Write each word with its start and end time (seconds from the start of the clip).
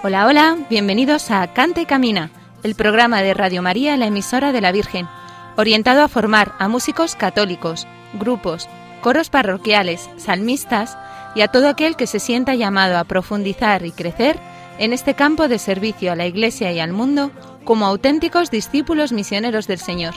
Hola, 0.00 0.26
hola, 0.26 0.56
bienvenidos 0.70 1.32
a 1.32 1.52
Cante 1.52 1.80
y 1.80 1.86
Camina, 1.86 2.30
el 2.62 2.76
programa 2.76 3.20
de 3.20 3.34
Radio 3.34 3.62
María, 3.62 3.96
la 3.96 4.06
emisora 4.06 4.52
de 4.52 4.60
la 4.60 4.70
Virgen, 4.70 5.08
orientado 5.56 6.02
a 6.02 6.08
formar 6.08 6.54
a 6.60 6.68
músicos 6.68 7.16
católicos, 7.16 7.88
grupos, 8.12 8.68
coros 9.00 9.28
parroquiales, 9.28 10.08
salmistas 10.16 10.96
y 11.34 11.40
a 11.40 11.48
todo 11.48 11.68
aquel 11.68 11.96
que 11.96 12.06
se 12.06 12.20
sienta 12.20 12.54
llamado 12.54 12.96
a 12.96 13.02
profundizar 13.02 13.84
y 13.84 13.90
crecer 13.90 14.38
en 14.78 14.92
este 14.92 15.14
campo 15.14 15.48
de 15.48 15.58
servicio 15.58 16.12
a 16.12 16.16
la 16.16 16.26
Iglesia 16.26 16.70
y 16.70 16.78
al 16.78 16.92
mundo 16.92 17.32
como 17.64 17.84
auténticos 17.84 18.52
discípulos 18.52 19.10
misioneros 19.10 19.66
del 19.66 19.80
Señor. 19.80 20.14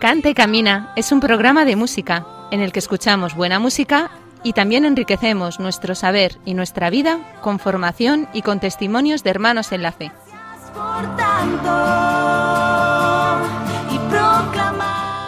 Cante 0.00 0.30
y 0.30 0.34
Camina 0.34 0.94
es 0.96 1.12
un 1.12 1.20
programa 1.20 1.66
de 1.66 1.76
música 1.76 2.24
en 2.50 2.62
el 2.62 2.72
que 2.72 2.78
escuchamos 2.78 3.34
buena 3.34 3.58
música 3.58 4.10
y 4.42 4.54
también 4.54 4.86
enriquecemos 4.86 5.60
nuestro 5.60 5.94
saber 5.94 6.38
y 6.46 6.54
nuestra 6.54 6.88
vida 6.88 7.18
con 7.42 7.58
formación 7.58 8.26
y 8.32 8.40
con 8.40 8.60
testimonios 8.60 9.22
de 9.22 9.28
hermanos 9.28 9.72
en 9.72 9.82
la 9.82 9.92
fe. 9.92 10.10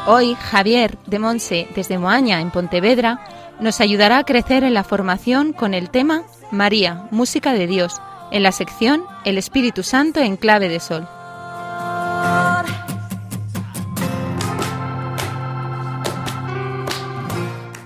Hoy 0.06 0.34
Javier 0.36 0.96
de 1.04 1.18
Monse 1.18 1.68
desde 1.74 1.98
Moaña 1.98 2.40
en 2.40 2.50
Pontevedra 2.50 3.20
nos 3.60 3.78
ayudará 3.82 4.16
a 4.16 4.24
crecer 4.24 4.64
en 4.64 4.72
la 4.72 4.84
formación 4.84 5.52
con 5.52 5.74
el 5.74 5.90
tema 5.90 6.22
María, 6.50 7.08
música 7.10 7.52
de 7.52 7.66
Dios, 7.66 8.00
en 8.30 8.42
la 8.42 8.52
sección 8.52 9.04
El 9.26 9.36
Espíritu 9.36 9.82
Santo 9.82 10.20
en 10.20 10.38
clave 10.38 10.70
de 10.70 10.80
sol. 10.80 11.06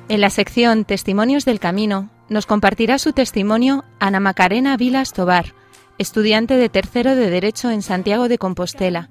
En 0.08 0.20
la 0.20 0.30
sección 0.30 0.84
Testimonios 0.84 1.44
del 1.44 1.58
Camino 1.58 2.10
nos 2.28 2.46
compartirá 2.46 2.98
su 2.98 3.12
testimonio 3.12 3.84
Ana 3.98 4.20
Macarena 4.20 4.76
Vilas 4.76 5.12
Tobar, 5.12 5.54
estudiante 5.98 6.56
de 6.56 6.68
tercero 6.68 7.16
de 7.16 7.28
Derecho 7.28 7.70
en 7.70 7.82
Santiago 7.82 8.28
de 8.28 8.38
Compostela, 8.38 9.10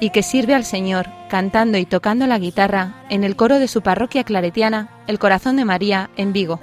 y 0.00 0.10
que 0.10 0.24
sirve 0.24 0.56
al 0.56 0.64
Señor 0.64 1.06
cantando 1.30 1.78
y 1.78 1.86
tocando 1.86 2.26
la 2.26 2.40
guitarra 2.40 3.04
en 3.08 3.22
el 3.22 3.36
coro 3.36 3.60
de 3.60 3.68
su 3.68 3.82
parroquia 3.82 4.24
claretiana, 4.24 4.90
El 5.06 5.20
Corazón 5.20 5.56
de 5.56 5.64
María, 5.64 6.10
en 6.16 6.32
Vigo. 6.32 6.58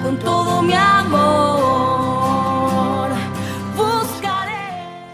Con 0.00 0.16
todo 0.20 0.62
mi 0.62 0.74
amor, 0.74 1.54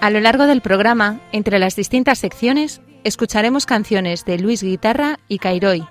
A 0.02 0.08
lo 0.08 0.20
largo 0.20 0.46
del 0.46 0.62
programa, 0.62 1.20
entre 1.30 1.58
las 1.58 1.76
distintas 1.76 2.18
secciones, 2.18 2.80
escucharemos 3.04 3.66
canciones 3.66 4.24
de 4.24 4.38
Luis 4.38 4.62
Guitarra 4.62 5.18
y 5.28 5.38
Cairoy, 5.38 5.86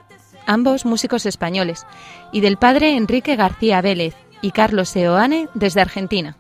ambos 0.45 0.85
músicos 0.85 1.25
españoles, 1.25 1.85
y 2.31 2.41
del 2.41 2.57
padre 2.57 2.95
Enrique 2.95 3.35
García 3.35 3.81
Vélez 3.81 4.15
y 4.41 4.51
Carlos 4.51 4.89
Seoane 4.89 5.47
desde 5.53 5.81
Argentina. 5.81 6.37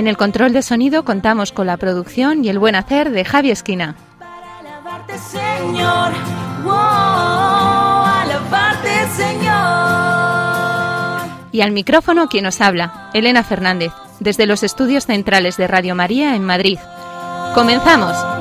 En 0.00 0.08
el 0.08 0.16
control 0.16 0.54
de 0.54 0.62
sonido 0.62 1.04
contamos 1.04 1.52
con 1.52 1.66
la 1.66 1.76
producción 1.76 2.42
y 2.42 2.48
el 2.48 2.58
buen 2.58 2.74
hacer 2.74 3.10
de 3.10 3.22
Javi 3.22 3.50
Esquina. 3.50 3.96
Señor. 5.28 6.12
Y 11.52 11.60
al 11.60 11.72
micrófono 11.72 12.28
quien 12.28 12.44
nos 12.44 12.62
habla, 12.62 13.10
Elena 13.12 13.42
Fernández, 13.42 13.92
desde 14.20 14.46
los 14.46 14.62
estudios 14.62 15.04
centrales 15.04 15.58
de 15.58 15.66
Radio 15.66 15.94
María 15.94 16.34
en 16.34 16.44
Madrid. 16.44 16.78
Comenzamos. 17.54 18.39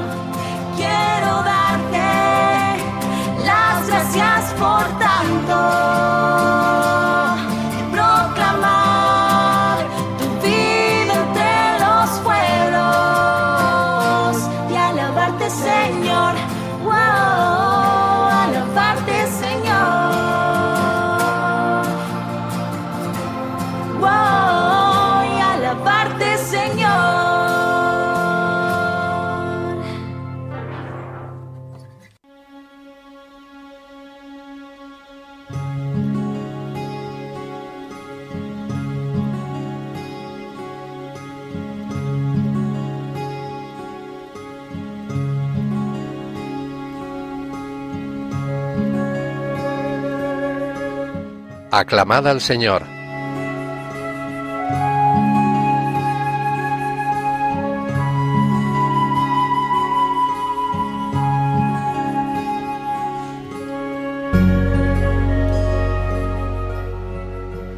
Aclamad 51.79 52.27
al 52.27 52.41
Señor. 52.41 52.83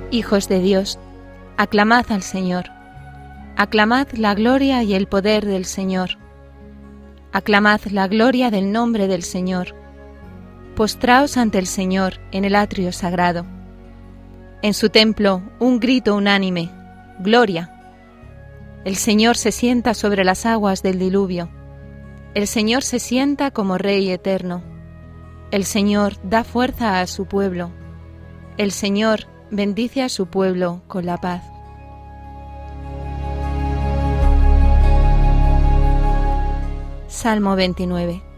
Hijos 0.10 0.50
de 0.50 0.62
Dios, 0.62 0.98
aclamad 1.58 2.12
al 2.12 2.24
Señor. 2.24 2.72
Aclamad 3.56 4.08
la 4.14 4.34
gloria 4.34 4.82
y 4.82 4.96
el 4.96 5.06
poder 5.06 5.46
del 5.46 5.66
Señor. 5.66 6.18
Aclamad 7.34 7.82
la 7.92 8.08
gloria 8.08 8.50
del 8.50 8.72
nombre 8.72 9.08
del 9.08 9.22
Señor 9.22 9.76
postraos 10.76 11.38
ante 11.38 11.60
el 11.60 11.68
Señor 11.68 12.14
en 12.32 12.44
el 12.44 12.56
atrio 12.56 12.92
sagrado. 12.92 13.61
En 14.64 14.76
su 14.76 14.90
templo 14.90 15.42
un 15.60 15.80
grito 15.80 16.16
unánime, 16.16 16.70
Gloria. 17.18 17.72
El 18.86 18.96
Señor 18.96 19.36
se 19.36 19.52
sienta 19.52 19.96
sobre 19.96 20.24
las 20.24 20.46
aguas 20.46 20.84
del 20.84 21.00
diluvio. 21.00 21.50
El 22.36 22.46
Señor 22.46 22.84
se 22.84 23.00
sienta 23.00 23.50
como 23.50 23.80
Rey 23.80 24.12
eterno. 24.12 24.64
El 25.50 25.66
Señor 25.66 26.14
da 26.24 26.44
fuerza 26.44 27.02
a 27.02 27.08
su 27.08 27.26
pueblo. 27.26 27.72
El 28.58 28.72
Señor 28.72 29.22
bendice 29.50 30.04
a 30.04 30.10
su 30.10 30.28
pueblo 30.28 30.84
con 30.88 31.08
la 31.08 31.18
paz. 31.18 31.44
Salmo 37.08 37.56
29 37.56 38.31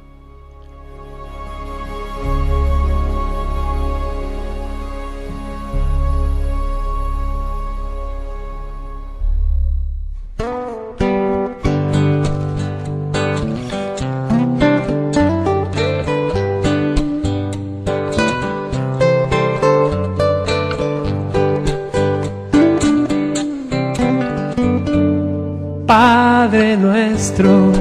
Padre 26.54 26.78
nuestro, 26.78 27.72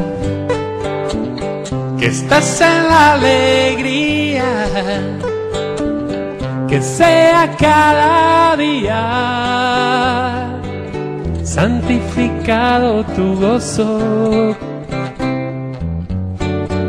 que 1.98 2.06
estás 2.06 2.58
en 2.62 2.88
la 2.88 3.12
alegría, 3.12 4.44
que 6.66 6.80
sea 6.80 7.54
cada 7.58 8.56
día 8.56 8.98
santificado 11.44 13.04
tu 13.14 13.36
gozo. 13.38 14.56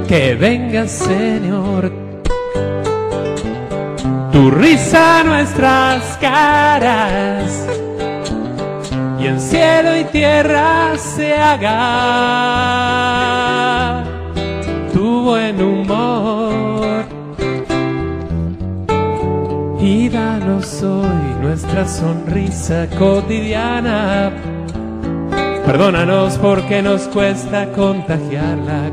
Que 0.07 0.35
venga 0.35 0.87
Señor, 0.87 1.91
tu 4.31 4.51
risa 4.51 5.19
a 5.19 5.23
nuestras 5.25 6.17
caras 6.21 7.82
y 9.23 9.27
en 9.27 9.39
cielo 9.39 9.95
y 9.95 10.03
tierra 10.05 10.97
se 10.97 11.33
haga 11.33 11.69
tu 14.91 15.23
buen 15.23 15.61
humor. 15.61 17.05
Y 19.79 20.09
danos 20.09 20.83
hoy 20.83 21.35
nuestra 21.41 21.87
sonrisa 21.87 22.87
cotidiana. 22.99 24.31
Perdónanos 25.65 26.37
porque 26.39 26.81
nos 26.81 27.03
cuesta 27.03 27.71
contagiarla. 27.71 28.91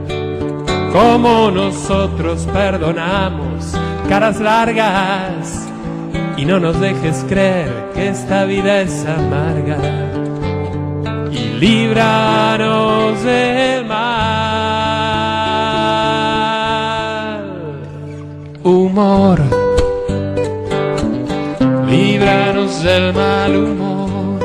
Como 0.93 1.51
nosotros 1.51 2.47
perdonamos 2.53 3.75
caras 4.09 4.39
largas. 4.39 5.67
Y 6.37 6.45
no 6.45 6.61
nos 6.61 6.79
dejes 6.81 7.25
creer 7.29 7.91
que 7.95 8.09
esta 8.09 8.45
vida 8.45 8.81
es 8.83 9.05
amarga 9.05 10.00
líbranos 11.61 13.23
del 13.23 13.85
mal. 13.85 14.01
Humor, 18.63 19.41
líbranos 21.87 22.83
del 22.83 23.13
mal 23.13 23.57
humor. 23.57 24.41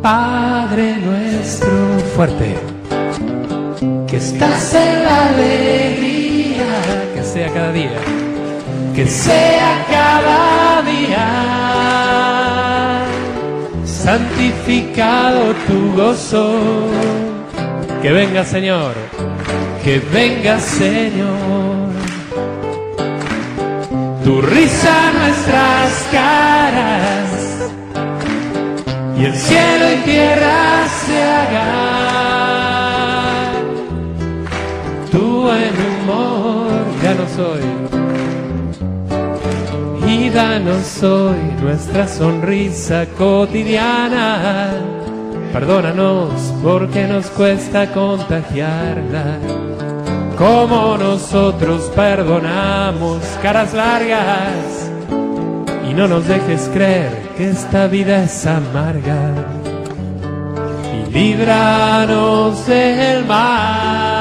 Padre 0.00 0.96
nuestro, 1.04 1.70
fuerte, 2.16 2.56
que 4.08 4.16
estás 4.16 4.74
en 4.74 5.04
la 5.04 5.26
alegría, 5.28 6.64
que 7.14 7.22
sea 7.22 7.52
cada 7.52 7.72
día, 7.72 8.00
que 8.94 9.06
sea 9.06 9.84
cada 9.90 10.80
día 10.82 10.99
santificado 14.02 15.54
tu 15.66 15.92
gozo. 15.94 16.60
Que 18.02 18.10
venga 18.12 18.44
Señor, 18.44 18.94
que 19.84 19.98
venga 19.98 20.58
Señor. 20.58 21.90
Tu 24.24 24.40
risa 24.42 25.12
nuestras 25.18 26.08
caras 26.12 27.28
y 29.18 29.24
el 29.24 29.34
cielo 29.34 29.92
y 29.92 29.96
tierra 30.04 30.86
se 31.04 31.22
haga. 31.22 31.70
Tu 35.10 35.42
buen 35.42 35.74
humor 35.88 36.70
ya 37.02 37.14
no 37.14 37.26
soy 37.36 37.79
y 40.30 40.34
danos 40.34 41.02
hoy 41.02 41.36
nuestra 41.62 42.06
sonrisa 42.06 43.06
cotidiana. 43.16 44.72
Perdónanos 45.52 46.32
porque 46.62 47.06
nos 47.06 47.26
cuesta 47.30 47.92
contagiarla. 47.92 49.38
Como 50.36 50.96
nosotros 50.96 51.90
perdonamos 51.94 53.22
caras 53.42 53.74
largas. 53.74 54.90
Y 55.88 55.94
no 55.94 56.06
nos 56.06 56.26
dejes 56.26 56.70
creer 56.72 57.12
que 57.36 57.50
esta 57.50 57.86
vida 57.86 58.24
es 58.24 58.46
amarga. 58.46 59.32
Y 60.94 61.12
líbranos 61.12 62.66
del 62.66 63.24
mal. 63.26 64.19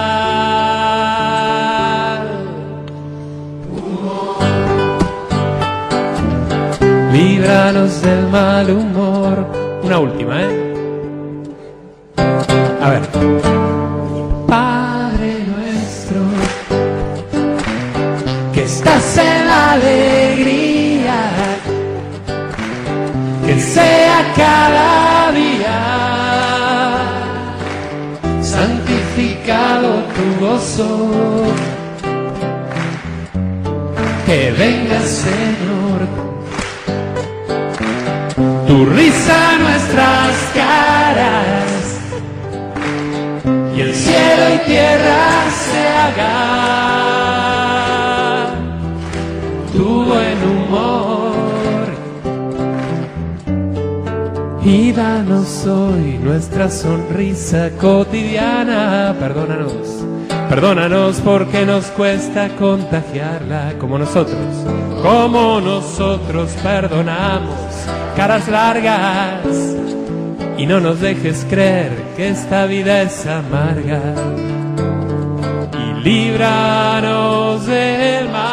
Líbranos 7.39 8.01
del 8.01 8.27
mal 8.27 8.69
humor. 8.69 9.45
Una 9.83 9.99
última, 9.99 10.41
¿eh? 10.41 10.73
A 12.81 12.89
ver. 12.89 13.01
Padre 14.47 15.45
nuestro, 15.53 16.21
que 18.53 18.63
estás 18.63 19.17
en 19.17 19.47
la 19.47 19.71
alegría, 19.73 21.19
que 23.45 23.59
sea 23.59 24.33
cada 24.35 25.31
día 25.31 25.79
santificado 28.41 29.89
tu 30.15 30.45
gozo. 30.45 30.89
Que 34.25 34.51
venga 34.51 34.99
Señor 35.01 36.28
tu 38.69 38.85
risa 38.85 39.57
nuestras 39.57 40.31
caras. 40.53 41.65
Y 43.75 43.81
el 43.81 43.95
cielo 43.95 44.43
y 44.53 44.57
tierra 44.67 45.49
se 45.49 45.81
haga 46.03 46.35
tu 49.73 50.05
buen 50.09 50.37
humor. 50.51 51.85
Y 54.63 54.91
danos 54.91 55.65
hoy 55.65 56.19
nuestra 56.21 56.69
sonrisa 56.69 57.71
cotidiana, 57.81 59.15
perdónanos. 59.19 60.05
Perdónanos 60.49 61.21
porque 61.21 61.63
nos 61.63 61.85
cuesta 61.91 62.49
contagiarla 62.55 63.73
como 63.79 63.99
nosotros, 63.99 64.43
como 65.03 65.61
nosotros 65.61 66.51
perdonamos 66.63 67.55
caras 68.15 68.47
largas 68.47 69.45
y 70.57 70.65
no 70.65 70.79
nos 70.79 71.01
dejes 71.01 71.45
creer 71.47 71.91
que 72.17 72.29
esta 72.29 72.65
vida 72.65 73.03
es 73.03 73.27
amarga 73.27 74.15
y 75.77 75.93
líbranos 76.03 77.67
del 77.67 78.27
mal. 78.29 78.49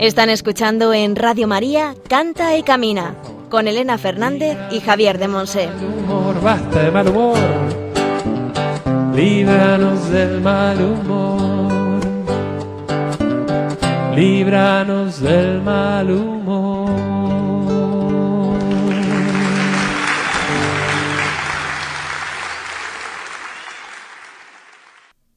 Están 0.00 0.28
escuchando 0.28 0.92
en 0.92 1.14
Radio 1.14 1.46
María 1.46 1.94
Canta 2.08 2.56
y 2.56 2.64
Camina 2.64 3.14
con 3.48 3.68
Elena 3.68 3.96
Fernández 3.96 4.58
y 4.72 4.80
Javier 4.80 5.18
de 5.18 5.28
Monse. 5.28 5.68
Humor, 5.68 6.42
basta 6.42 6.82
de 6.82 6.90
mal 6.90 7.06
humor. 7.06 7.81
Líbranos 9.14 10.10
del 10.10 10.40
mal 10.40 10.80
humor 10.82 11.62
líbranos 14.14 15.20
del 15.20 15.62
mal 15.62 16.10
humor. 16.10 16.90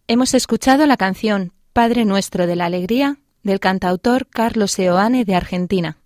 Hemos 0.07 0.33
escuchado 0.33 0.85
la 0.85 0.97
canción 0.97 1.53
Padre 1.73 2.05
Nuestro 2.05 2.47
de 2.47 2.55
la 2.55 2.65
Alegría 2.65 3.17
del 3.43 3.59
cantautor 3.59 4.27
Carlos 4.27 4.71
Seoane 4.71 5.25
de 5.25 5.35
Argentina. 5.35 5.97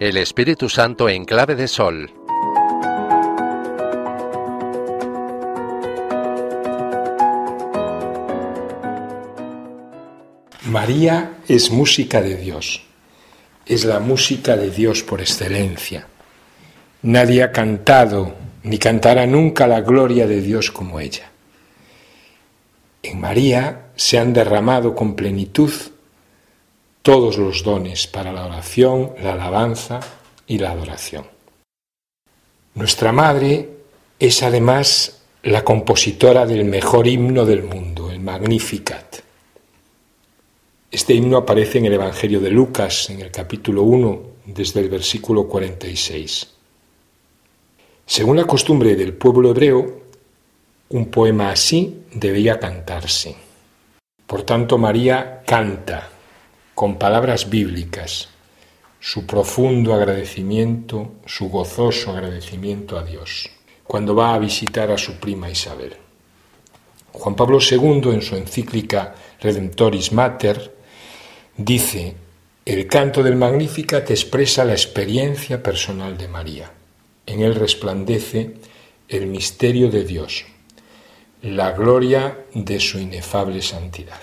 El 0.00 0.16
Espíritu 0.16 0.68
Santo 0.68 1.08
en 1.08 1.24
clave 1.24 1.56
de 1.56 1.66
sol. 1.66 2.12
María 10.66 11.38
es 11.48 11.72
música 11.72 12.22
de 12.22 12.36
Dios, 12.36 12.80
es 13.66 13.84
la 13.84 13.98
música 13.98 14.56
de 14.56 14.70
Dios 14.70 15.02
por 15.02 15.20
excelencia. 15.20 16.06
Nadie 17.02 17.42
ha 17.42 17.50
cantado 17.50 18.36
ni 18.62 18.78
cantará 18.78 19.26
nunca 19.26 19.66
la 19.66 19.80
gloria 19.80 20.28
de 20.28 20.40
Dios 20.40 20.70
como 20.70 21.00
ella. 21.00 21.32
En 23.02 23.18
María 23.18 23.88
se 23.96 24.20
han 24.20 24.32
derramado 24.32 24.94
con 24.94 25.16
plenitud 25.16 25.72
todos 27.02 27.38
los 27.38 27.62
dones 27.62 28.06
para 28.06 28.32
la 28.32 28.46
oración, 28.46 29.12
la 29.22 29.32
alabanza 29.32 30.00
y 30.46 30.58
la 30.58 30.72
adoración. 30.72 31.26
Nuestra 32.74 33.12
Madre 33.12 33.68
es 34.18 34.42
además 34.42 35.22
la 35.42 35.64
compositora 35.64 36.46
del 36.46 36.64
mejor 36.64 37.06
himno 37.06 37.44
del 37.44 37.62
mundo, 37.62 38.10
el 38.10 38.20
Magnificat. 38.20 39.16
Este 40.90 41.14
himno 41.14 41.38
aparece 41.38 41.78
en 41.78 41.86
el 41.86 41.94
Evangelio 41.94 42.40
de 42.40 42.50
Lucas, 42.50 43.10
en 43.10 43.20
el 43.20 43.30
capítulo 43.30 43.82
1, 43.82 44.22
desde 44.46 44.80
el 44.80 44.88
versículo 44.88 45.46
46. 45.46 46.48
Según 48.06 48.36
la 48.36 48.46
costumbre 48.46 48.96
del 48.96 49.12
pueblo 49.12 49.50
hebreo, 49.50 50.02
un 50.90 51.06
poema 51.06 51.50
así 51.50 52.04
debía 52.12 52.58
cantarse. 52.58 53.36
Por 54.26 54.42
tanto, 54.42 54.78
María 54.78 55.42
canta 55.46 56.08
con 56.78 56.96
palabras 56.96 57.50
bíblicas 57.50 58.28
su 59.00 59.26
profundo 59.26 59.94
agradecimiento, 59.94 61.14
su 61.26 61.48
gozoso 61.48 62.12
agradecimiento 62.12 62.96
a 62.96 63.02
Dios 63.02 63.50
cuando 63.82 64.14
va 64.14 64.32
a 64.32 64.38
visitar 64.38 64.88
a 64.92 64.96
su 64.96 65.14
prima 65.14 65.50
Isabel. 65.50 65.96
Juan 67.10 67.34
Pablo 67.34 67.58
II, 67.58 68.12
en 68.12 68.22
su 68.22 68.36
encíclica 68.36 69.12
Redemptoris 69.40 70.12
Mater, 70.12 70.72
dice, 71.56 72.14
el 72.64 72.86
canto 72.86 73.24
del 73.24 73.34
Magnificat 73.34 74.08
expresa 74.12 74.64
la 74.64 74.74
experiencia 74.74 75.60
personal 75.60 76.16
de 76.16 76.28
María. 76.28 76.70
En 77.26 77.40
él 77.40 77.56
resplandece 77.56 78.54
el 79.08 79.26
misterio 79.26 79.90
de 79.90 80.04
Dios, 80.04 80.44
la 81.42 81.72
gloria 81.72 82.38
de 82.54 82.78
su 82.78 83.00
inefable 83.00 83.62
santidad. 83.62 84.22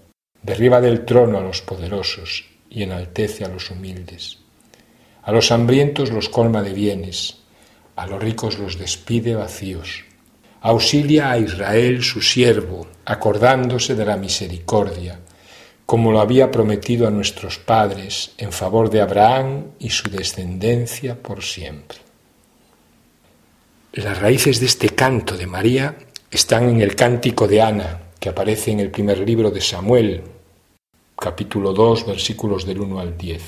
derriba 0.41 0.81
del 0.81 1.05
trono 1.05 1.37
a 1.37 1.41
los 1.41 1.61
poderosos 1.61 2.45
y 2.69 2.83
enaltece 2.83 3.45
a 3.45 3.49
los 3.49 3.69
humildes. 3.69 4.39
A 5.23 5.31
los 5.31 5.51
hambrientos 5.51 6.09
los 6.09 6.29
colma 6.29 6.63
de 6.63 6.73
bienes, 6.73 7.37
a 7.95 8.07
los 8.07 8.21
ricos 8.21 8.57
los 8.57 8.77
despide 8.77 9.35
vacíos. 9.35 10.05
Auxilia 10.61 11.31
a 11.31 11.37
Israel 11.37 12.03
su 12.03 12.21
siervo, 12.21 12.87
acordándose 13.05 13.95
de 13.95 14.05
la 14.05 14.17
misericordia, 14.17 15.19
como 15.85 16.11
lo 16.11 16.21
había 16.21 16.51
prometido 16.51 17.07
a 17.07 17.11
nuestros 17.11 17.57
padres 17.57 18.31
en 18.37 18.51
favor 18.51 18.89
de 18.89 19.01
Abraham 19.01 19.71
y 19.79 19.89
su 19.89 20.09
descendencia 20.09 21.21
por 21.21 21.43
siempre. 21.43 21.99
Las 23.93 24.19
raíces 24.19 24.61
de 24.61 24.67
este 24.67 24.89
canto 24.89 25.35
de 25.35 25.47
María 25.47 25.95
están 26.29 26.69
en 26.69 26.81
el 26.81 26.95
cántico 26.95 27.45
de 27.47 27.61
Ana, 27.61 27.99
que 28.21 28.29
aparece 28.29 28.69
en 28.69 28.79
el 28.79 28.91
primer 28.91 29.17
libro 29.17 29.49
de 29.49 29.61
Samuel, 29.61 30.21
capítulo 31.17 31.73
2, 31.73 32.05
versículos 32.05 32.67
del 32.67 32.79
1 32.79 32.99
al 32.99 33.17
10. 33.17 33.41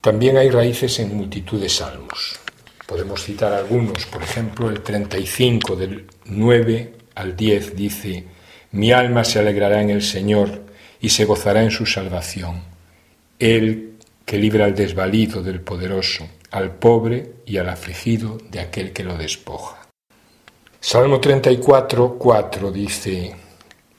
También 0.00 0.36
hay 0.36 0.50
raíces 0.50 1.00
en 1.00 1.16
multitud 1.16 1.60
de 1.60 1.68
salmos. 1.68 2.38
Podemos 2.86 3.24
citar 3.24 3.52
algunos, 3.52 4.06
por 4.06 4.22
ejemplo, 4.22 4.70
el 4.70 4.82
35 4.84 5.74
del 5.74 6.06
9 6.26 6.94
al 7.16 7.34
10 7.34 7.74
dice, 7.74 8.24
Mi 8.70 8.92
alma 8.92 9.24
se 9.24 9.40
alegrará 9.40 9.82
en 9.82 9.90
el 9.90 10.02
Señor 10.02 10.62
y 11.00 11.08
se 11.08 11.24
gozará 11.24 11.64
en 11.64 11.72
su 11.72 11.86
salvación. 11.86 12.62
Él 13.40 13.94
que 14.24 14.38
libra 14.38 14.66
al 14.66 14.76
desvalido 14.76 15.42
del 15.42 15.60
poderoso, 15.60 16.28
al 16.52 16.76
pobre 16.76 17.32
y 17.44 17.56
al 17.56 17.68
afligido 17.68 18.38
de 18.48 18.60
aquel 18.60 18.92
que 18.92 19.02
lo 19.02 19.18
despoja. 19.18 19.88
Salmo 20.78 21.18
34, 21.18 22.14
4 22.16 22.70
dice, 22.70 23.34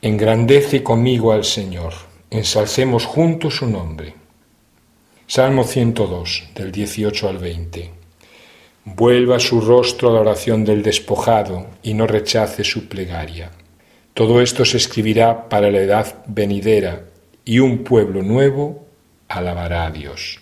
Engrandece 0.08 0.84
conmigo 0.84 1.34
al 1.34 1.44
Señor, 1.44 1.94
ensalcemos 2.30 3.06
juntos 3.06 3.58
su 3.58 3.68
nombre. 3.68 4.14
Salmo 5.28 5.66
102, 5.66 6.52
del 6.56 6.72
18 6.72 7.28
al 7.28 7.38
20. 7.38 7.92
Vuelva 8.86 9.38
su 9.38 9.60
rostro 9.60 10.10
a 10.10 10.14
la 10.14 10.22
oración 10.22 10.64
del 10.64 10.82
despojado 10.82 11.68
y 11.84 11.94
no 11.94 12.08
rechace 12.08 12.64
su 12.64 12.88
plegaria. 12.88 13.52
Todo 14.14 14.40
esto 14.40 14.64
se 14.64 14.78
escribirá 14.78 15.50
para 15.50 15.70
la 15.70 15.80
edad 15.80 16.24
venidera 16.26 17.04
y 17.44 17.60
un 17.60 17.84
pueblo 17.84 18.24
nuevo 18.24 18.86
alabará 19.28 19.88
a 19.88 19.92
Dios. 19.92 20.40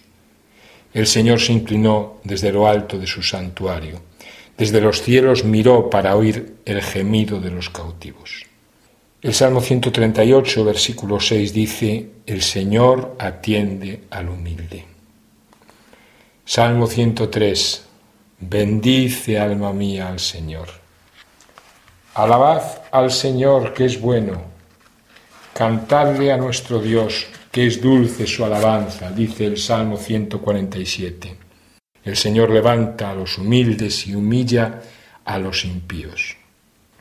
El 0.93 1.07
Señor 1.07 1.39
se 1.39 1.53
inclinó 1.53 2.17
desde 2.23 2.51
lo 2.51 2.67
alto 2.67 2.99
de 2.99 3.07
su 3.07 3.23
santuario, 3.23 4.03
desde 4.59 4.79
los 4.79 5.01
cielos 5.01 5.43
miró 5.43 5.89
para 5.89 6.15
oír 6.15 6.57
el 6.65 6.83
gemido 6.83 7.39
de 7.39 7.49
los 7.49 7.71
cautivos. 7.71 8.44
El 9.25 9.33
Salmo 9.33 9.59
138, 9.59 10.63
versículo 10.63 11.19
6 11.19 11.51
dice, 11.51 12.09
El 12.27 12.43
Señor 12.43 13.15
atiende 13.17 14.03
al 14.11 14.29
humilde. 14.29 14.85
Salmo 16.45 16.85
103, 16.85 17.85
Bendice 18.41 19.39
alma 19.39 19.73
mía 19.73 20.09
al 20.09 20.19
Señor. 20.19 20.67
Alabad 22.13 22.61
al 22.91 23.09
Señor 23.09 23.73
que 23.73 23.85
es 23.85 23.99
bueno. 23.99 24.43
Cantadle 25.55 26.31
a 26.31 26.37
nuestro 26.37 26.79
Dios 26.79 27.25
que 27.51 27.65
es 27.65 27.81
dulce 27.81 28.27
su 28.27 28.45
alabanza, 28.45 29.09
dice 29.09 29.47
el 29.47 29.57
Salmo 29.57 29.97
147. 29.97 31.35
El 32.03 32.15
Señor 32.15 32.51
levanta 32.51 33.09
a 33.09 33.15
los 33.15 33.39
humildes 33.39 34.05
y 34.05 34.13
humilla 34.13 34.83
a 35.25 35.39
los 35.39 35.65
impíos. 35.65 36.37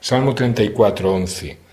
Salmo 0.00 0.34
34, 0.34 1.12
11. 1.12 1.63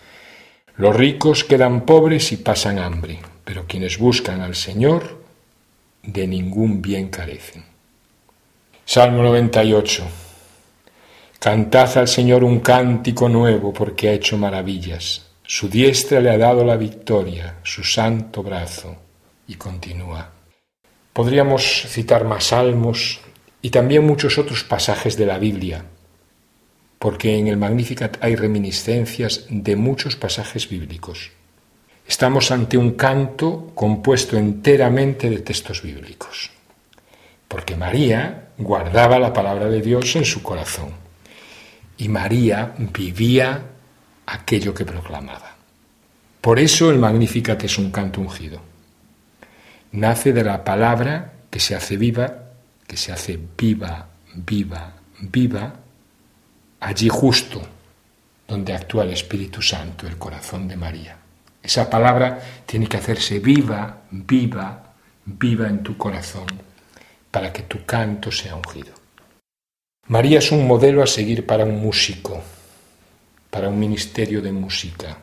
Los 0.81 0.95
ricos 0.95 1.43
quedan 1.43 1.85
pobres 1.85 2.31
y 2.31 2.37
pasan 2.37 2.79
hambre, 2.79 3.19
pero 3.45 3.67
quienes 3.67 3.99
buscan 3.99 4.41
al 4.41 4.55
Señor 4.55 5.21
de 6.01 6.25
ningún 6.25 6.81
bien 6.81 7.09
carecen. 7.09 7.63
Salmo 8.83 9.21
98. 9.21 10.03
Cantad 11.37 11.99
al 11.99 12.07
Señor 12.07 12.43
un 12.43 12.61
cántico 12.61 13.29
nuevo 13.29 13.71
porque 13.71 14.09
ha 14.09 14.13
hecho 14.13 14.39
maravillas. 14.39 15.27
Su 15.43 15.69
diestra 15.69 16.19
le 16.19 16.31
ha 16.31 16.37
dado 16.39 16.65
la 16.65 16.77
victoria, 16.77 17.59
su 17.61 17.83
santo 17.83 18.41
brazo. 18.41 18.95
Y 19.47 19.57
continúa. 19.57 20.31
Podríamos 21.13 21.61
citar 21.89 22.25
más 22.25 22.45
salmos 22.45 23.19
y 23.61 23.69
también 23.69 24.03
muchos 24.03 24.39
otros 24.39 24.63
pasajes 24.63 25.15
de 25.15 25.27
la 25.27 25.37
Biblia, 25.37 25.85
porque 27.01 27.37
en 27.37 27.47
el 27.47 27.57
Magnificat 27.57 28.23
hay 28.23 28.37
reminiscencias 28.37 29.45
de 29.49 29.75
muchos 29.75 30.15
pasajes 30.15 30.69
bíblicos. 30.69 31.31
Estamos 32.07 32.51
ante 32.51 32.77
un 32.77 32.91
canto 32.91 33.71
compuesto 33.75 34.37
enteramente 34.37 35.29
de 35.29 35.39
textos 35.39 35.81
bíblicos 35.81 36.51
porque 37.51 37.75
María 37.75 38.47
guardaba 38.57 39.19
la 39.19 39.33
palabra 39.33 39.67
de 39.67 39.81
Dios 39.81 40.15
en 40.15 40.23
su 40.23 40.41
corazón 40.41 40.91
y 41.97 42.07
María 42.07 42.73
vivía 42.77 43.61
aquello 44.25 44.73
que 44.73 44.85
proclamaba. 44.85 45.57
Por 46.39 46.59
eso 46.59 46.89
el 46.89 46.97
Magnificat 46.97 47.61
es 47.65 47.77
un 47.77 47.91
canto 47.91 48.21
ungido. 48.21 48.61
Nace 49.91 50.31
de 50.31 50.45
la 50.45 50.63
palabra 50.63 51.33
que 51.49 51.59
se 51.59 51.75
hace 51.75 51.97
viva, 51.97 52.53
que 52.87 52.95
se 52.95 53.11
hace 53.11 53.37
viva, 53.57 54.07
viva, 54.33 54.93
viva, 55.19 55.73
allí 56.81 57.07
justo 57.07 57.61
donde 58.47 58.73
actúa 58.73 59.05
el 59.05 59.11
Espíritu 59.11 59.61
Santo, 59.61 60.05
el 60.05 60.17
corazón 60.17 60.67
de 60.67 60.75
María. 60.75 61.15
Esa 61.63 61.89
palabra 61.89 62.41
tiene 62.65 62.87
que 62.87 62.97
hacerse 62.97 63.39
viva, 63.39 64.01
viva, 64.11 64.93
viva 65.25 65.67
en 65.67 65.83
tu 65.83 65.95
corazón 65.95 66.47
para 67.29 67.53
que 67.53 67.63
tu 67.63 67.85
canto 67.85 68.29
sea 68.31 68.55
ungido. 68.55 68.93
María 70.07 70.39
es 70.39 70.51
un 70.51 70.67
modelo 70.67 71.01
a 71.01 71.07
seguir 71.07 71.45
para 71.45 71.63
un 71.63 71.79
músico, 71.79 72.41
para 73.49 73.69
un 73.69 73.79
ministerio 73.79 74.41
de 74.41 74.51
música. 74.51 75.17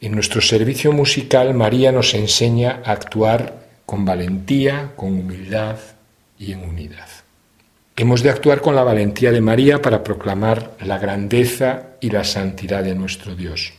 En 0.00 0.12
nuestro 0.12 0.40
servicio 0.40 0.92
musical 0.92 1.52
María 1.52 1.92
nos 1.92 2.14
enseña 2.14 2.80
a 2.84 2.92
actuar 2.92 3.66
con 3.84 4.04
valentía, 4.04 4.92
con 4.96 5.12
humildad 5.12 5.76
y 6.38 6.52
en 6.52 6.60
unidad. 6.60 7.08
Hemos 7.98 8.22
de 8.22 8.28
actuar 8.28 8.60
con 8.60 8.74
la 8.76 8.84
valentía 8.84 9.32
de 9.32 9.40
María 9.40 9.80
para 9.80 10.04
proclamar 10.04 10.76
la 10.80 10.98
grandeza 10.98 11.96
y 11.98 12.10
la 12.10 12.24
santidad 12.24 12.84
de 12.84 12.94
nuestro 12.94 13.34
Dios. 13.34 13.72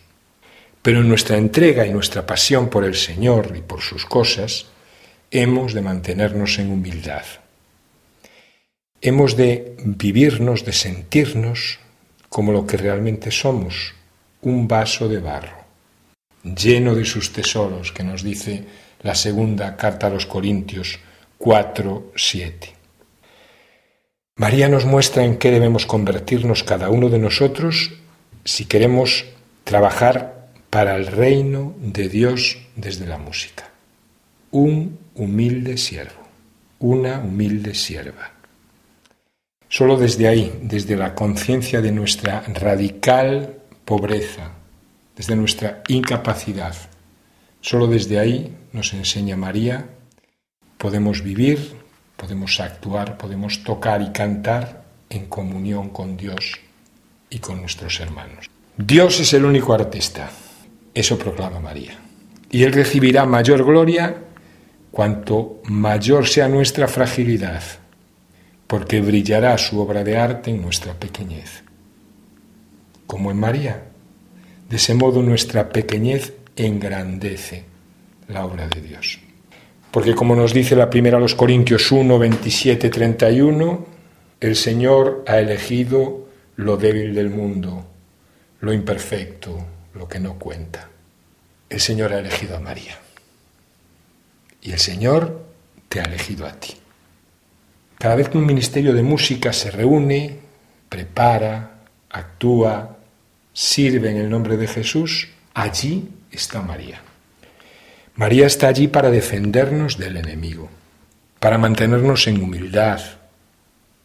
Pero 0.81 1.01
en 1.01 1.07
nuestra 1.07 1.37
entrega 1.37 1.85
y 1.85 1.91
nuestra 1.91 2.25
pasión 2.25 2.67
por 2.69 2.83
el 2.83 2.95
Señor 2.95 3.53
y 3.55 3.61
por 3.61 3.81
sus 3.81 4.07
cosas, 4.07 4.65
hemos 5.29 5.75
de 5.75 5.83
mantenernos 5.83 6.57
en 6.57 6.71
humildad. 6.71 7.25
Hemos 9.01 9.37
de 9.37 9.75
vivirnos, 9.85 10.65
de 10.65 10.73
sentirnos 10.73 11.77
como 12.27 12.51
lo 12.51 12.65
que 12.65 12.77
realmente 12.77 13.29
somos, 13.29 13.93
un 14.41 14.67
vaso 14.67 15.07
de 15.07 15.19
barro, 15.19 15.63
lleno 16.43 16.95
de 16.95 17.05
sus 17.05 17.31
tesoros, 17.31 17.91
que 17.91 18.03
nos 18.03 18.23
dice 18.23 18.63
la 19.03 19.13
segunda 19.13 19.77
carta 19.77 20.07
a 20.07 20.09
los 20.09 20.25
Corintios 20.25 20.97
4, 21.37 22.13
7. 22.15 22.76
María 24.37 24.69
nos 24.69 24.85
muestra 24.85 25.23
en 25.23 25.37
qué 25.37 25.49
debemos 25.49 25.87
convertirnos 25.87 26.63
cada 26.63 26.91
uno 26.91 27.09
de 27.09 27.17
nosotros 27.17 27.93
si 28.45 28.65
queremos 28.65 29.25
trabajar 29.63 30.49
para 30.69 30.95
el 30.95 31.07
reino 31.07 31.73
de 31.79 32.07
Dios 32.07 32.59
desde 32.75 33.07
la 33.07 33.17
música. 33.17 33.71
Un 34.51 34.99
humilde 35.15 35.77
siervo, 35.77 36.21
una 36.77 37.17
humilde 37.17 37.73
sierva. 37.73 38.31
Solo 39.69 39.97
desde 39.97 40.27
ahí, 40.27 40.53
desde 40.61 40.95
la 40.95 41.15
conciencia 41.15 41.81
de 41.81 41.91
nuestra 41.91 42.41
radical 42.41 43.55
pobreza, 43.85 44.51
desde 45.15 45.35
nuestra 45.35 45.81
incapacidad, 45.87 46.75
solo 47.59 47.87
desde 47.87 48.19
ahí 48.19 48.55
nos 48.71 48.93
enseña 48.93 49.35
María, 49.35 49.89
podemos 50.77 51.23
vivir, 51.23 51.86
podemos 52.17 52.59
actuar, 52.59 53.17
podemos 53.17 53.63
tocar 53.63 54.01
y 54.01 54.11
cantar 54.11 54.83
en 55.09 55.27
comunión 55.27 55.89
con 55.89 56.17
Dios 56.17 56.59
y 57.29 57.39
con 57.39 57.61
nuestros 57.61 57.99
hermanos. 57.99 58.49
Dios 58.75 59.19
es 59.19 59.33
el 59.33 59.45
único 59.45 59.73
artista, 59.73 60.29
eso 60.93 61.17
proclama 61.17 61.59
María. 61.59 61.97
Y 62.49 62.63
Él 62.63 62.73
recibirá 62.73 63.25
mayor 63.25 63.63
gloria 63.63 64.15
cuanto 64.91 65.61
mayor 65.65 66.27
sea 66.27 66.47
nuestra 66.47 66.87
fragilidad, 66.87 67.61
porque 68.65 69.01
brillará 69.01 69.57
su 69.57 69.79
obra 69.79 70.03
de 70.03 70.17
arte 70.17 70.49
en 70.49 70.61
nuestra 70.61 70.93
pequeñez. 70.93 71.63
Como 73.05 73.31
en 73.31 73.37
María, 73.37 73.83
de 74.69 74.75
ese 74.75 74.93
modo 74.93 75.21
nuestra 75.21 75.69
pequeñez 75.69 76.33
engrandece 76.55 77.63
la 78.27 78.45
obra 78.45 78.67
de 78.67 78.81
Dios. 78.81 79.19
Porque 79.91 80.15
como 80.15 80.35
nos 80.35 80.53
dice 80.53 80.75
la 80.75 80.89
primera 80.89 81.17
a 81.17 81.19
los 81.19 81.35
Corintios 81.35 81.91
1, 81.91 82.19
27, 82.19 82.89
31, 82.89 83.85
el 84.39 84.55
Señor 84.55 85.23
ha 85.27 85.39
elegido 85.39 86.27
lo 86.57 86.77
débil 86.77 87.15
del 87.15 87.29
mundo, 87.29 87.85
lo 88.61 88.73
imperfecto, 88.73 89.65
lo 89.93 90.07
que 90.07 90.19
no 90.19 90.37
cuenta. 90.37 90.89
El 91.69 91.79
Señor 91.79 92.13
ha 92.13 92.19
elegido 92.19 92.57
a 92.57 92.59
María. 92.59 92.97
Y 94.61 94.71
el 94.71 94.79
Señor 94.79 95.45
te 95.87 95.99
ha 95.99 96.03
elegido 96.03 96.45
a 96.45 96.53
ti. 96.53 96.73
Cada 97.97 98.15
vez 98.15 98.29
que 98.29 98.37
un 98.37 98.45
ministerio 98.45 98.93
de 98.93 99.03
música 99.03 99.53
se 99.53 99.71
reúne, 99.71 100.39
prepara, 100.89 101.79
actúa, 102.09 102.97
sirve 103.53 104.11
en 104.11 104.17
el 104.17 104.29
nombre 104.29 104.57
de 104.57 104.67
Jesús, 104.67 105.29
allí 105.53 106.07
está 106.31 106.61
María. 106.61 107.01
María 108.17 108.47
está 108.47 108.67
allí 108.67 108.87
para 108.87 109.11
defendernos 109.11 109.99
del 109.99 110.17
enemigo, 110.17 110.71
para 111.39 111.59
mantenernos 111.59 112.25
en 112.25 112.41
humildad, 112.41 112.99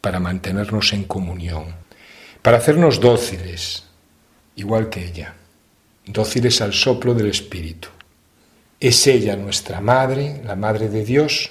para 0.02 0.20
mantenernos 0.20 0.92
en 0.92 1.04
comunión, 1.04 1.74
para 2.42 2.58
hacernos 2.58 3.00
dóciles, 3.00 3.84
igual 4.54 4.90
que 4.90 5.06
ella, 5.06 5.32
dóciles 6.04 6.60
al 6.60 6.74
soplo 6.74 7.14
del 7.14 7.30
Espíritu. 7.30 7.88
Es 8.78 9.06
ella 9.06 9.34
nuestra 9.34 9.80
Madre, 9.80 10.42
la 10.44 10.56
Madre 10.56 10.90
de 10.90 11.06
Dios, 11.06 11.50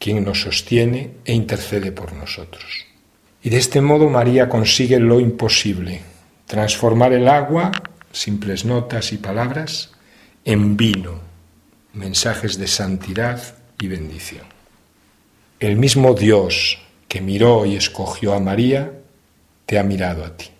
quien 0.00 0.24
nos 0.24 0.40
sostiene 0.40 1.12
e 1.24 1.34
intercede 1.34 1.92
por 1.92 2.12
nosotros. 2.14 2.84
Y 3.44 3.50
de 3.50 3.58
este 3.58 3.80
modo 3.80 4.10
María 4.10 4.48
consigue 4.48 4.98
lo 4.98 5.20
imposible, 5.20 6.00
transformar 6.46 7.12
el 7.12 7.28
agua, 7.28 7.70
simples 8.10 8.64
notas 8.64 9.12
y 9.12 9.18
palabras, 9.18 9.92
en 10.44 10.76
vino, 10.76 11.35
mensajes 11.96 12.58
de 12.58 12.68
santidad 12.68 13.56
y 13.80 13.88
bendición. 13.88 14.44
El 15.58 15.76
mismo 15.76 16.14
Dios 16.14 16.78
que 17.08 17.20
miró 17.20 17.64
y 17.64 17.76
escogió 17.76 18.34
a 18.34 18.40
María, 18.40 18.92
te 19.64 19.78
ha 19.78 19.82
mirado 19.82 20.24
a 20.24 20.36
ti, 20.36 20.50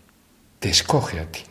te 0.58 0.70
escoge 0.70 1.20
a 1.20 1.30
ti. 1.30 1.42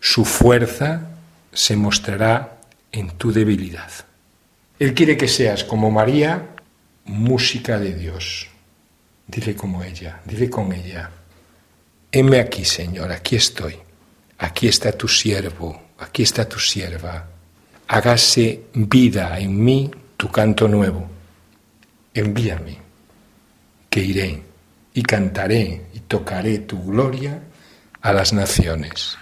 Su 0.00 0.24
fuerza 0.24 1.08
se 1.52 1.76
mostrará 1.76 2.60
en 2.92 3.10
tu 3.12 3.32
debilidad. 3.32 3.90
Él 4.78 4.94
quiere 4.94 5.16
que 5.16 5.28
seas 5.28 5.64
como 5.64 5.90
María, 5.90 6.50
música 7.04 7.78
de 7.78 7.94
Dios. 7.94 8.48
Dile 9.26 9.56
como 9.56 9.82
ella, 9.82 10.20
dile 10.24 10.48
con 10.48 10.72
ella. 10.72 11.10
Heme 12.12 12.38
aquí, 12.38 12.64
Señor, 12.64 13.10
aquí 13.10 13.36
estoy. 13.36 13.76
Aquí 14.38 14.68
está 14.68 14.92
tu 14.92 15.08
siervo, 15.08 15.80
aquí 15.98 16.22
está 16.22 16.48
tu 16.48 16.58
sierva. 16.58 17.33
Hágase 17.88 18.64
vida 18.74 19.38
en 19.38 19.62
mí 19.62 19.90
tu 20.16 20.30
canto 20.30 20.68
nuevo. 20.68 21.08
Envíame, 22.14 22.78
que 23.90 24.00
iré 24.00 24.42
y 24.94 25.02
cantaré 25.02 25.86
y 25.92 26.00
tocaré 26.00 26.60
tu 26.60 26.82
gloria 26.84 27.42
a 28.00 28.12
las 28.12 28.32
naciones. 28.32 29.16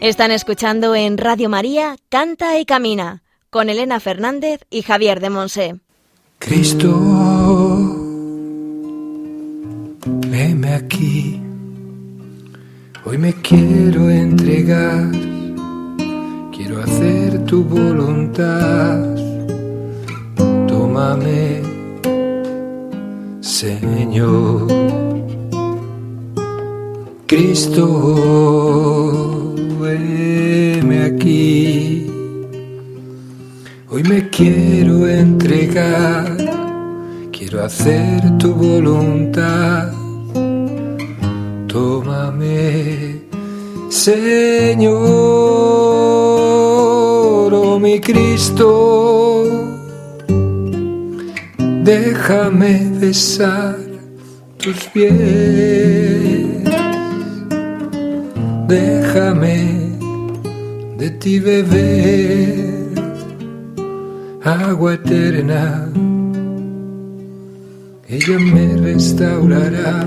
Están 0.00 0.30
escuchando 0.30 0.94
en 0.94 1.18
Radio 1.18 1.50
María 1.50 1.94
Canta 2.08 2.58
y 2.58 2.64
Camina 2.64 3.22
con 3.50 3.68
Elena 3.68 4.00
Fernández 4.00 4.64
y 4.70 4.80
Javier 4.80 5.20
de 5.20 5.28
Monse. 5.28 5.76
Cristo, 6.38 6.88
heme 10.32 10.72
aquí. 10.72 11.38
Hoy 13.04 13.18
me 13.18 13.34
quiero 13.42 14.08
entregar. 14.08 15.10
Quiero 16.50 16.80
hacer 16.82 17.44
tu 17.44 17.62
voluntad. 17.62 19.04
Tómame, 20.66 21.60
Señor. 23.42 24.66
Cristo 27.26 28.60
heme 29.92 31.04
aquí. 31.04 32.06
Hoy 33.88 34.02
me 34.04 34.28
quiero 34.30 35.08
entregar, 35.08 36.36
quiero 37.32 37.64
hacer 37.64 38.38
tu 38.38 38.54
voluntad. 38.54 39.92
Tómame, 41.66 43.22
Señor, 43.88 45.00
oh 47.54 47.78
mi 47.80 48.00
Cristo. 48.00 49.48
Déjame 51.82 52.90
besar 53.00 53.76
tus 54.58 54.84
pies 54.92 56.60
déjame 58.70 59.79
de 61.00 61.10
ti 61.12 61.40
beber 61.40 62.92
agua 64.44 64.94
eterna. 64.94 65.88
Ella 68.06 68.38
me 68.38 68.76
restaurará, 68.76 70.06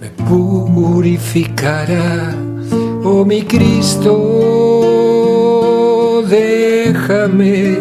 me 0.00 0.08
purificará, 0.28 2.32
oh 3.02 3.24
mi 3.24 3.42
Cristo, 3.42 4.14
déjame 6.30 7.76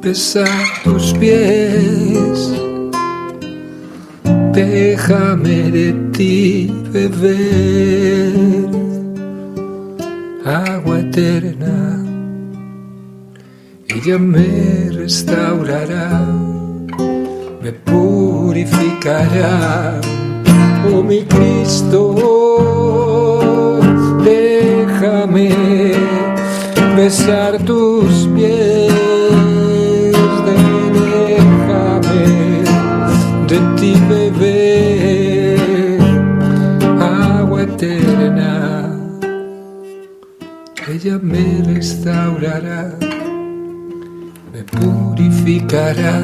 besar 0.00 0.68
tus 0.84 1.12
pies, 1.14 2.52
déjame 4.52 5.72
de 5.72 5.92
ti 6.12 6.72
beber 6.92 8.59
eterna, 11.10 12.04
ella 13.88 14.18
me 14.18 14.90
restaurará 14.90 16.24
me 17.62 17.72
purificará. 17.72 19.52
Oh 20.86 21.02
mi 21.02 21.22
Cristo, 21.24 22.14
déjame 24.24 25.50
besar 26.96 27.58
tus 27.64 27.79
Ella 41.02 41.18
me 41.22 41.62
restaurará, 41.64 42.94
me 44.52 44.62
purificará 44.64 46.20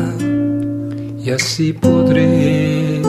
y 1.19 1.31
así 1.31 1.73
podré 1.73 3.01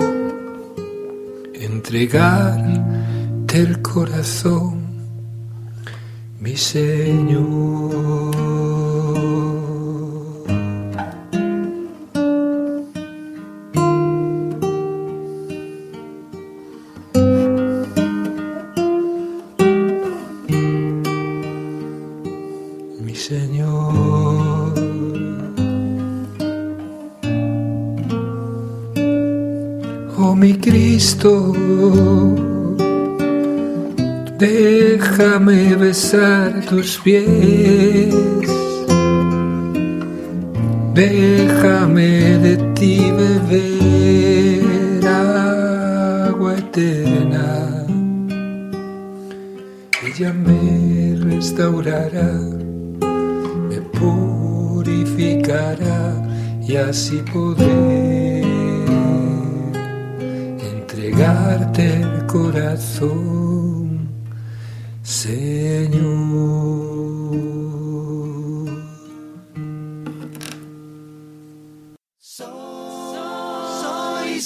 entregarte 1.55 3.57
el 3.57 3.81
corazón, 3.81 4.79
mi 6.39 6.55
Señor. 6.55 8.76
Déjame 34.37 35.75
besar 35.75 36.61
tus 36.69 36.99
pies, 36.99 38.13
déjame 40.93 42.37
de 42.37 42.57
ti 42.75 43.11
beber 43.11 45.07
agua 45.07 46.57
eterna. 46.57 47.85
Ella 50.05 50.33
me 50.33 51.15
restaurará, 51.29 52.33
me 53.69 53.81
purificará 53.97 55.99
y 56.61 56.75
así 56.75 57.23
podré 57.33 58.06
entregarte 61.07 62.01
el 62.01 62.25
corazón, 62.25 64.09
Señor. 65.03 66.27
Sois 72.19 73.71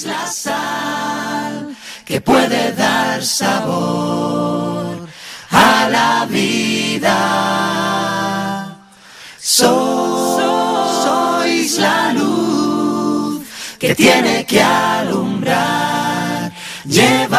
la 0.05 0.27
sal 0.27 1.75
que 2.05 2.21
puede 2.21 2.73
dar 2.73 3.23
sabor 3.23 5.07
a 5.49 5.89
la 5.89 6.27
vida. 6.29 7.17
Sois 9.39 9.71
la 11.79 12.13
luz 12.13 13.41
que 13.79 13.95
tiene 13.95 14.45
que 14.45 14.61
alumbrar, 14.61 15.20
llevar 16.91 17.30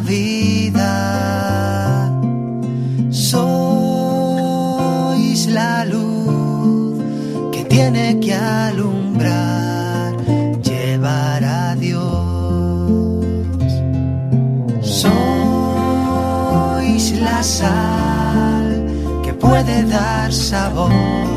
vida. 0.00 0.90
Sois 3.10 4.66
la 5.48 5.84
luz 5.84 7.02
que 7.52 7.64
tiene 7.64 8.20
que 8.20 8.34
alumbrar, 8.34 10.16
llevar 10.62 11.44
a 11.44 11.74
Dios. 11.76 12.04
Sois 14.82 15.12
la 17.20 17.42
sal 17.42 18.86
que 19.22 19.32
puede 19.34 19.84
dar 19.84 20.32
sabor 20.32 21.33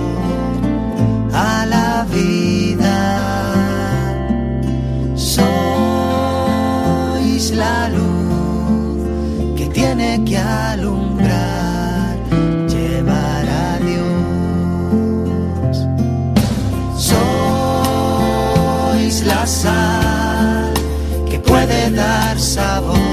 tiene 9.97 10.23
que 10.25 10.37
alumbrar, 10.37 12.17
llevar 12.67 13.49
a 13.49 13.79
Dios. 13.79 15.77
Sois 16.95 18.35
la 19.25 19.47
sal 19.47 20.73
que 21.27 21.39
puede 21.39 21.89
dar 21.91 22.39
sabor 22.39 23.06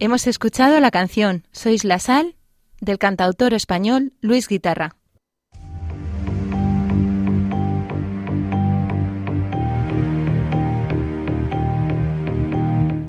hemos 0.00 0.26
escuchado 0.26 0.80
la 0.80 0.90
canción 0.90 1.46
Sois 1.52 1.84
la 1.84 1.98
sal 1.98 2.34
del 2.80 2.98
cantautor 2.98 3.52
español 3.52 4.14
Luis 4.22 4.48
Guitarra. 4.48 4.96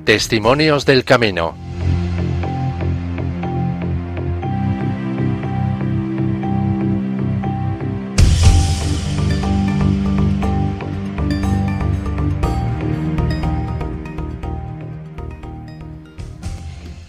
Testimonios 0.04 0.86
del 0.86 1.06
Camino. 1.06 1.56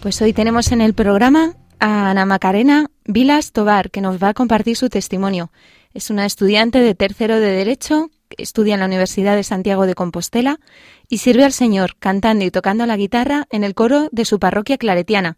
Pues 0.03 0.21
hoy 0.21 0.33
tenemos 0.33 0.73
en 0.73 0.81
el 0.81 0.93
programa 0.93 1.53
a 1.79 2.09
Ana 2.09 2.25
Macarena 2.25 2.87
Vilas 3.05 3.53
Tobar, 3.53 3.89
que 3.89 4.01
nos 4.01 4.21
va 4.21 4.27
a 4.27 4.33
compartir 4.33 4.75
su 4.75 4.89
testimonio. 4.89 5.49
Es 5.93 6.09
una 6.09 6.25
estudiante 6.25 6.79
de 6.79 6.93
tercero 6.93 7.39
de 7.39 7.51
Derecho, 7.51 8.09
que 8.27 8.43
estudia 8.43 8.73
en 8.73 8.81
la 8.81 8.87
Universidad 8.87 9.37
de 9.37 9.43
Santiago 9.43 9.85
de 9.85 9.95
Compostela 9.95 10.59
y 11.07 11.19
sirve 11.19 11.45
al 11.45 11.53
Señor 11.53 11.95
cantando 11.99 12.43
y 12.43 12.51
tocando 12.51 12.85
la 12.85 12.97
guitarra 12.97 13.45
en 13.49 13.63
el 13.63 13.75
coro 13.75 14.09
de 14.11 14.25
su 14.25 14.39
parroquia 14.39 14.77
claretiana. 14.77 15.37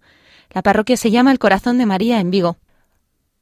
La 0.51 0.63
parroquia 0.63 0.97
se 0.97 1.11
llama 1.11 1.31
El 1.31 1.37
Corazón 1.37 1.77
de 1.77 1.85
María 1.85 2.19
en 2.19 2.31
Vigo. 2.31 2.57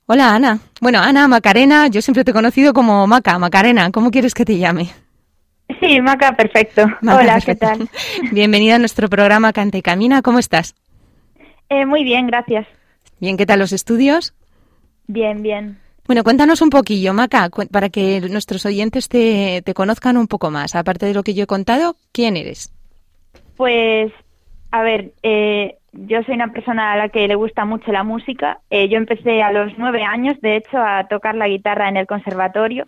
Hola 0.08 0.36
Ana. 0.36 0.60
Bueno, 0.82 1.00
Ana 1.00 1.30
Macarena, 1.30 1.88
yo 1.88 2.02
siempre 2.02 2.26
te 2.26 2.32
he 2.32 2.34
conocido 2.34 2.74
como 2.74 3.08
Maca. 3.08 3.40
Macarena, 3.40 3.92
¿cómo 3.92 4.12
quieres 4.12 4.34
que 4.34 4.44
te 4.44 4.58
llame? 4.58 4.90
Sí, 5.80 6.02
Maca, 6.02 6.36
perfecto. 6.36 6.86
Hola, 7.02 7.40
¿qué 7.40 7.56
tal? 7.56 7.88
Bienvenida 8.34 8.76
a 8.76 8.80
nuestro 8.80 9.08
programa 9.08 9.54
Canta 9.54 9.78
y 9.78 9.82
Camina. 9.82 10.22
¿Cómo 10.22 10.40
estás? 10.40 10.76
Eh, 11.74 11.88
muy 11.88 12.04
bien, 12.04 12.28
gracias. 12.28 12.68
Bien, 13.20 13.36
¿qué 13.36 13.48
tal 13.48 13.58
los 13.58 13.74
estudios? 13.74 14.36
Bien, 15.08 15.42
bien. 15.42 15.80
Bueno, 16.06 16.24
cuéntanos 16.24 16.62
un 16.62 16.70
poquillo, 16.70 17.16
Maca, 17.16 17.50
para 17.72 17.90
que 17.90 18.22
nuestros 18.30 18.66
oyentes 18.68 19.10
te, 19.10 19.64
te, 19.66 19.74
conozcan 19.74 20.18
un 20.18 20.28
poco 20.28 20.52
más. 20.52 20.76
Aparte 20.76 21.08
de 21.08 21.16
lo 21.16 21.24
que 21.24 21.34
yo 21.34 21.46
he 21.46 21.48
contado, 21.48 21.96
¿quién 22.12 22.38
eres? 22.38 22.72
Pues, 23.58 24.12
a 24.70 24.84
ver, 24.84 25.14
eh, 25.24 25.78
yo 25.94 26.22
soy 26.24 26.36
una 26.36 26.52
persona 26.52 26.94
a 26.94 26.98
la 26.98 27.10
que 27.10 27.28
le 27.28 27.36
gusta 27.36 27.66
mucho 27.66 27.92
la 27.92 28.04
música. 28.04 28.60
Eh, 28.70 28.88
yo 28.88 28.98
empecé 28.98 29.42
a 29.42 29.52
los 29.52 29.72
nueve 29.78 30.04
años, 30.04 30.40
de 30.42 30.58
hecho, 30.58 30.78
a 30.78 31.08
tocar 31.08 31.34
la 31.34 31.48
guitarra 31.48 31.90
en 31.90 31.98
el 31.98 32.06
conservatorio. 32.06 32.86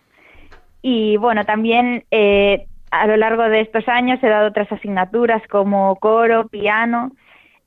Y 0.84 1.18
bueno, 1.18 1.44
también 1.44 2.04
eh, 2.12 2.68
a 2.92 3.08
lo 3.08 3.18
largo 3.18 3.44
de 3.50 3.62
estos 3.62 3.88
años 3.88 4.20
he 4.22 4.28
dado 4.28 4.50
otras 4.50 4.72
asignaturas 4.72 5.42
como 5.48 5.96
coro, 5.96 6.48
piano 6.50 7.14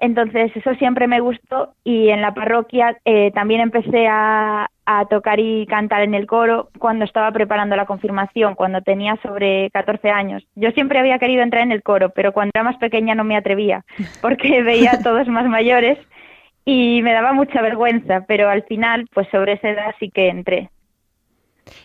entonces 0.00 0.52
eso 0.54 0.74
siempre 0.74 1.08
me 1.08 1.20
gustó 1.20 1.74
y 1.82 2.08
en 2.11 2.22
la 2.22 2.32
parroquia 2.32 2.96
eh, 3.04 3.32
también 3.32 3.61
empecé 3.61 4.06
a, 4.08 4.70
tocar 5.11 5.38
y 5.38 5.66
cantar 5.66 6.00
en 6.00 6.14
el 6.14 6.26
coro 6.26 6.70
cuando 6.78 7.04
estaba 7.04 7.30
preparando 7.30 7.76
la 7.76 7.84
confirmación, 7.84 8.54
cuando 8.54 8.80
tenía 8.80 9.18
sobre 9.22 9.68
14 9.70 10.08
años. 10.08 10.42
Yo 10.54 10.70
siempre 10.70 10.98
había 10.98 11.18
querido 11.18 11.42
entrar 11.42 11.62
en 11.62 11.72
el 11.72 11.82
coro, 11.82 12.08
pero 12.11 12.32
cuando 12.32 12.52
era 12.54 12.64
más 12.64 12.78
pequeña 12.78 13.14
no 13.14 13.22
me 13.22 13.37
atrevía 13.37 13.84
porque 14.22 14.62
veía 14.62 14.92
a 14.92 15.02
todos 15.02 15.28
más 15.28 15.46
mayores 15.46 15.98
y 16.64 17.02
me 17.02 17.12
daba 17.12 17.34
mucha 17.34 17.61
vergüenza, 17.61 18.24
pero 18.26 18.48
al 18.48 18.62
final, 18.62 19.06
pues 19.12 19.28
sobre 19.30 19.54
esa 19.54 19.68
edad 19.68 19.94
sí 20.00 20.11
que 20.11 20.28
entré. 20.28 20.70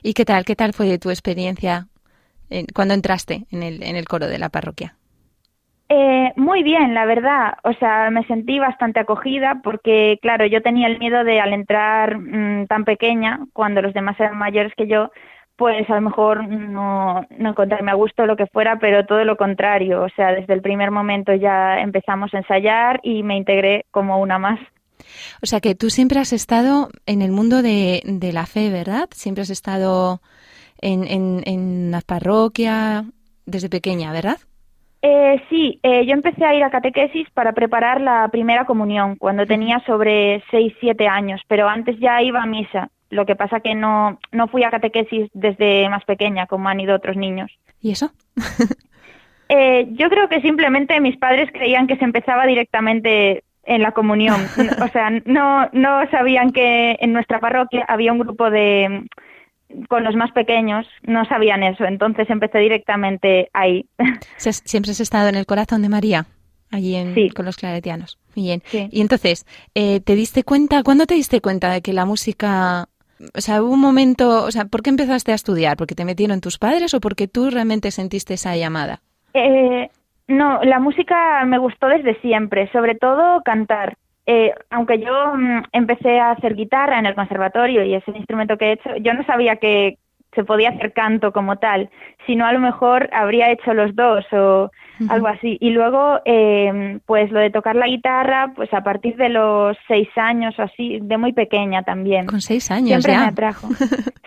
¿Y 0.02 0.14
qué 0.14 0.24
tal? 0.24 0.46
¿Qué 0.46 0.56
tal 0.56 0.72
fue 0.72 0.98
tu 0.98 1.10
experiencia 1.10 1.88
cuando 2.74 2.94
entraste 2.94 3.46
en 3.52 3.64
el, 3.64 3.84
en 3.84 3.98
el 3.98 4.08
coro 4.08 4.28
de 4.28 4.40
la 4.40 4.48
parroquia? 4.48 4.96
Eh, 5.96 6.34
muy 6.38 6.64
bien, 6.64 6.96
la 6.96 7.06
verdad. 7.06 7.54
O 7.64 7.72
sea, 7.74 8.10
me 8.10 8.26
sentí 8.26 8.58
bastante 8.58 9.00
acogida 9.00 9.62
porque, 9.64 10.18
claro, 10.24 10.48
yo 10.48 10.64
tenía 10.64 10.88
el 10.88 10.98
miedo 10.98 11.24
de 11.24 11.40
al 11.40 11.54
entrar 11.54 12.18
mm, 12.18 12.66
tan 12.66 12.84
pequeña, 12.84 13.42
cuando 13.54 13.84
los 13.84 13.94
demás 13.94 14.20
eran 14.20 14.36
mayores 14.36 14.74
que 14.76 14.88
yo, 14.88 15.12
pues 15.56 15.88
a 15.92 15.96
lo 15.96 16.02
mejor 16.02 16.48
no, 16.48 17.28
no 17.38 17.50
encontrarme 17.50 17.92
a 17.92 17.94
gusto 17.94 18.26
lo 18.26 18.36
que 18.36 18.48
fuera, 18.48 18.80
pero 18.80 19.06
todo 19.06 19.24
lo 19.24 19.38
contrario. 19.38 20.02
O 20.02 20.10
sea, 20.16 20.32
desde 20.32 20.56
el 20.56 20.64
primer 20.64 20.90
momento 20.90 21.32
ya 21.36 21.80
empezamos 21.80 22.34
a 22.34 22.40
ensayar 22.40 23.00
y 23.04 23.22
me 23.22 23.38
integré 23.38 23.86
como 23.92 24.20
una 24.20 24.40
más. 24.40 24.60
O 25.44 25.46
sea 25.46 25.60
que 25.60 25.76
tú 25.76 25.92
siempre 25.92 26.20
has 26.20 26.34
estado 26.34 26.90
en 27.06 27.22
el 27.22 27.32
mundo 27.32 27.62
de, 27.62 28.02
de 28.04 28.34
la 28.34 28.48
fe, 28.48 28.72
¿verdad? 28.72 29.10
Siempre 29.12 29.44
has 29.44 29.52
estado 29.52 30.22
en, 30.82 31.04
en, 31.04 31.44
en 31.46 31.92
la 31.92 32.02
parroquia 32.02 33.06
desde 33.46 33.70
pequeña, 33.70 34.12
¿verdad? 34.12 34.38
Eh, 35.06 35.44
sí, 35.50 35.82
eh, 35.84 36.06
yo 36.06 36.14
empecé 36.14 36.46
a 36.46 36.56
ir 36.56 36.64
a 36.64 36.70
catequesis 36.70 37.30
para 37.32 37.52
preparar 37.52 38.00
la 38.00 38.30
primera 38.30 38.64
comunión 38.64 39.18
cuando 39.18 39.46
tenía 39.46 39.84
sobre 39.86 40.42
6, 40.50 40.76
7 40.80 41.10
años, 41.10 41.42
pero 41.50 41.68
antes 41.68 42.00
ya 42.00 42.22
iba 42.22 42.42
a 42.42 42.46
misa. 42.46 42.90
Lo 43.10 43.26
que 43.26 43.36
pasa 43.36 43.60
que 43.60 43.76
no, 43.76 44.18
no 44.32 44.48
fui 44.48 44.64
a 44.64 44.72
catequesis 44.72 45.30
desde 45.34 45.90
más 45.90 46.06
pequeña, 46.06 46.48
como 46.48 46.70
han 46.70 46.80
ido 46.80 46.96
otros 46.96 47.18
niños. 47.18 47.52
¿Y 47.82 47.92
eso? 47.92 48.12
eh, 49.50 49.90
yo 49.92 50.10
creo 50.10 50.30
que 50.30 50.40
simplemente 50.40 51.02
mis 51.02 51.18
padres 51.18 51.50
creían 51.52 51.86
que 51.86 51.98
se 51.98 52.06
empezaba 52.06 52.46
directamente 52.46 53.44
en 53.66 53.82
la 53.82 53.92
comunión. 53.92 54.40
o 54.82 54.88
sea, 54.88 55.10
no, 55.26 55.68
no 55.74 56.10
sabían 56.12 56.54
que 56.54 56.96
en 57.02 57.12
nuestra 57.12 57.42
parroquia 57.42 57.84
había 57.90 58.14
un 58.14 58.20
grupo 58.20 58.50
de 58.50 59.06
con 59.90 60.04
los 60.04 60.16
más 60.16 60.32
pequeños 60.32 60.86
no 61.04 61.26
sabían 61.26 61.64
eso, 61.64 61.86
entonces 61.86 62.30
empecé 62.30 62.60
directamente 62.60 63.50
ahí. 63.54 63.86
Siempre 64.38 64.92
has 64.92 65.00
estado 65.00 65.30
en 65.30 65.36
el 65.36 65.46
corazón 65.46 65.82
de 65.82 65.90
María, 65.90 66.26
allí 66.72 66.96
en, 66.96 67.30
con 67.30 67.46
los 67.46 67.58
claretianos. 67.58 68.20
Bien. 68.36 68.62
Y 68.72 69.02
entonces, 69.02 69.46
eh, 69.76 70.00
¿te 70.00 70.16
diste 70.16 70.44
cuenta, 70.44 70.84
cuándo 70.84 71.06
te 71.06 71.16
diste 71.16 71.42
cuenta 71.42 71.72
de 71.72 71.82
que 71.82 71.94
la 71.94 72.06
música, 72.06 72.88
o 73.36 73.42
sea, 73.42 73.62
hubo 73.62 73.74
un 73.74 73.82
momento, 73.82 74.44
o 74.44 74.52
sea, 74.52 74.66
¿por 74.66 74.82
qué 74.82 74.90
empezaste 74.90 75.32
a 75.32 75.36
estudiar? 75.36 75.78
¿Porque 75.78 75.96
te 75.96 76.06
metieron 76.06 76.42
tus 76.42 76.58
padres 76.58 76.94
o 76.94 77.00
porque 77.00 77.28
tú 77.28 77.50
realmente 77.50 77.92
sentiste 77.92 78.36
esa 78.36 78.56
llamada? 78.56 79.02
Eh, 79.34 79.90
no, 80.28 80.64
la 80.64 80.80
música 80.80 81.44
me 81.46 81.58
gustó 81.58 81.88
desde 81.88 82.20
siempre, 82.22 82.72
sobre 82.72 82.96
todo 82.96 83.42
cantar. 83.44 83.98
Eh, 84.26 84.52
aunque 84.70 85.00
yo 85.00 85.36
mm, 85.36 85.64
empecé 85.74 86.20
a 86.20 86.32
hacer 86.32 86.56
guitarra 86.56 87.00
en 87.00 87.06
el 87.06 87.16
conservatorio 87.16 87.84
y 87.84 87.94
es 87.94 88.08
el 88.08 88.18
instrumento 88.18 88.58
que 88.58 88.66
he 88.66 88.72
hecho, 88.74 88.96
yo 89.02 89.14
no 89.14 89.24
sabía 89.26 89.58
que 89.58 89.98
se 90.36 90.44
podía 90.44 90.70
hacer 90.70 90.94
canto 90.94 91.32
como 91.32 91.58
tal, 91.58 91.90
sino 92.26 92.46
a 92.46 92.54
lo 92.54 92.60
mejor 92.60 93.10
habría 93.14 93.52
hecho 93.52 93.74
los 93.74 93.96
dos 93.96 94.26
o 94.32 94.72
algo 95.10 95.28
así. 95.28 95.58
Y 95.60 95.72
luego, 95.72 96.20
eh, 96.26 97.00
pues 97.06 97.32
lo 97.32 97.40
de 97.40 97.52
tocar 97.52 97.76
la 97.76 97.88
guitarra, 97.88 98.52
pues 98.56 98.74
a 98.74 98.82
partir 98.82 99.16
de 99.16 99.30
los 99.30 99.78
seis 99.88 100.08
años 100.16 100.56
o 100.58 100.64
así, 100.64 101.00
de 101.02 101.18
muy 101.18 101.34
pequeña 101.34 101.84
también. 101.84 102.26
Con 102.26 102.42
seis 102.42 102.72
años 102.72 103.04
Siempre 103.04 103.14
ya. 103.14 103.20
me 103.20 103.28
atrajo. 103.28 103.70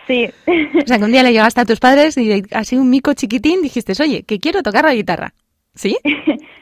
Sí. 0.07 0.29
o 0.47 0.87
sea, 0.87 0.97
que 0.97 1.03
un 1.03 1.11
día 1.11 1.23
le 1.23 1.33
llegaste 1.33 1.61
a 1.61 1.65
tus 1.65 1.79
padres 1.79 2.17
y 2.17 2.43
así 2.51 2.77
un 2.77 2.89
mico 2.89 3.13
chiquitín 3.13 3.61
dijiste, 3.61 3.93
oye, 4.01 4.23
que 4.23 4.39
quiero 4.39 4.61
tocar 4.63 4.85
la 4.85 4.93
guitarra. 4.93 5.33
¿Sí? 5.73 5.97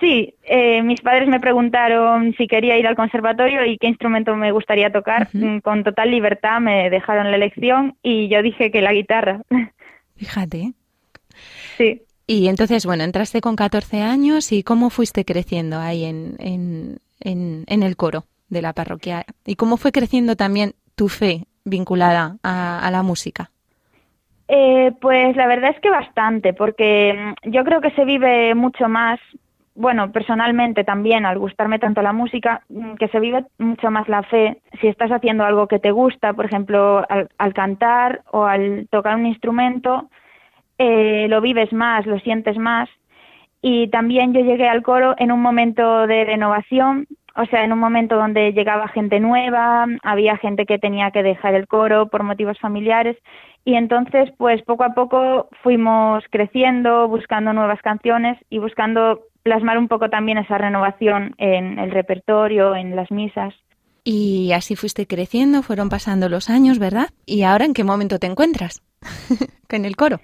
Sí, 0.00 0.34
eh, 0.44 0.82
mis 0.82 1.00
padres 1.00 1.28
me 1.28 1.40
preguntaron 1.40 2.34
si 2.36 2.46
quería 2.46 2.76
ir 2.76 2.86
al 2.86 2.94
conservatorio 2.94 3.64
y 3.64 3.78
qué 3.78 3.88
instrumento 3.88 4.36
me 4.36 4.52
gustaría 4.52 4.92
tocar. 4.92 5.28
Mm, 5.32 5.58
con 5.60 5.82
total 5.82 6.10
libertad 6.10 6.60
me 6.60 6.90
dejaron 6.90 7.30
la 7.30 7.36
elección 7.36 7.96
y 8.02 8.28
yo 8.28 8.42
dije 8.42 8.70
que 8.70 8.82
la 8.82 8.92
guitarra. 8.92 9.40
Fíjate. 10.16 10.72
Sí. 11.78 12.02
Y 12.26 12.48
entonces, 12.48 12.84
bueno, 12.84 13.04
entraste 13.04 13.40
con 13.40 13.56
14 13.56 14.02
años 14.02 14.52
y 14.52 14.62
¿cómo 14.62 14.90
fuiste 14.90 15.24
creciendo 15.24 15.78
ahí 15.78 16.04
en, 16.04 16.36
en, 16.38 16.98
en, 17.66 17.82
el 17.82 17.96
coro 17.96 18.24
de 18.50 18.60
la 18.60 18.74
parroquia? 18.74 19.24
¿Y 19.46 19.56
cómo 19.56 19.78
fue 19.78 19.92
creciendo 19.92 20.36
también 20.36 20.74
tu 20.94 21.08
fe 21.08 21.46
vinculada 21.64 22.36
a, 22.42 22.86
a 22.86 22.90
la 22.90 23.02
música? 23.02 23.50
Eh, 24.48 24.92
pues 25.00 25.34
la 25.36 25.46
verdad 25.46 25.70
es 25.70 25.80
que 25.80 25.88
bastante, 25.88 26.52
porque 26.52 27.14
mm, 27.14 27.50
yo 27.50 27.64
creo 27.64 27.80
que 27.80 27.92
se 27.92 28.04
vive 28.04 28.54
mucho 28.54 28.88
más 28.90 29.18
bueno, 29.78 30.10
personalmente 30.10 30.82
también, 30.82 31.24
al 31.24 31.38
gustarme 31.38 31.78
tanto 31.78 32.02
la 32.02 32.12
música, 32.12 32.62
mm, 32.68 32.94
que 32.94 33.06
se 33.08 33.20
vive 33.20 33.44
mucho 33.58 33.92
más 33.92 34.08
la 34.08 34.24
fe 34.24 34.60
si 34.80 34.88
estás 34.88 35.10
haciendo 35.12 35.44
algo 35.44 35.68
que 35.68 35.78
te 35.78 35.92
gusta, 35.92 36.32
por 36.32 36.46
ejemplo, 36.46 37.06
al, 37.08 37.54
cantar 37.54 38.22
o 38.32 38.44
al 38.44 38.88
tocar 38.90 39.14
un 39.14 39.26
instrumento, 39.26 40.10
eh, 40.78 41.26
lo 41.28 41.40
vives 41.40 41.72
más, 41.72 42.06
lo 42.06 42.18
sientes 42.18 42.58
más. 42.58 42.88
Y 43.62 43.88
también 43.88 44.34
yo 44.34 44.40
llegué 44.40 44.68
al 44.68 44.82
coro 44.82 45.14
en 45.16 45.30
un 45.30 45.40
momento 45.40 46.08
de 46.08 46.24
renovación, 46.24 47.06
o 47.36 47.46
sea, 47.46 47.62
en 47.62 47.72
un 47.72 47.78
momento 47.78 48.16
donde 48.16 48.52
llegaba 48.52 48.88
gente 48.88 49.20
nueva, 49.20 49.86
había 50.02 50.36
gente 50.38 50.66
que 50.66 50.80
tenía 50.80 51.12
que 51.12 51.22
dejar 51.22 51.54
el 51.54 51.68
coro 51.68 52.08
por 52.08 52.24
motivos 52.24 52.58
familiares 52.58 53.16
y 53.64 53.74
entonces 53.74 54.30
pues 54.38 54.62
poco 54.62 54.82
a 54.82 54.94
poco 54.94 55.48
fuimos 55.62 56.24
creciendo, 56.30 57.06
buscando 57.06 57.52
nuevas 57.52 57.80
canciones 57.82 58.38
y 58.50 58.58
buscando 58.58 59.20
plasmar 59.48 59.78
un 59.78 59.88
poco 59.88 60.10
también 60.10 60.36
esa 60.36 60.58
renovación 60.58 61.34
en 61.38 61.78
el 61.78 61.90
repertorio, 61.90 62.76
en 62.76 62.94
las 62.94 63.10
misas. 63.10 63.54
Y 64.04 64.52
así 64.52 64.76
fuiste 64.76 65.06
creciendo, 65.06 65.62
fueron 65.62 65.88
pasando 65.88 66.28
los 66.28 66.50
años, 66.50 66.78
¿verdad? 66.78 67.08
¿Y 67.24 67.42
ahora 67.44 67.64
en 67.64 67.72
qué 67.72 67.82
momento 67.82 68.18
te 68.18 68.26
encuentras? 68.26 68.82
en 69.70 69.84
el 69.84 69.96
coro. 69.96 70.20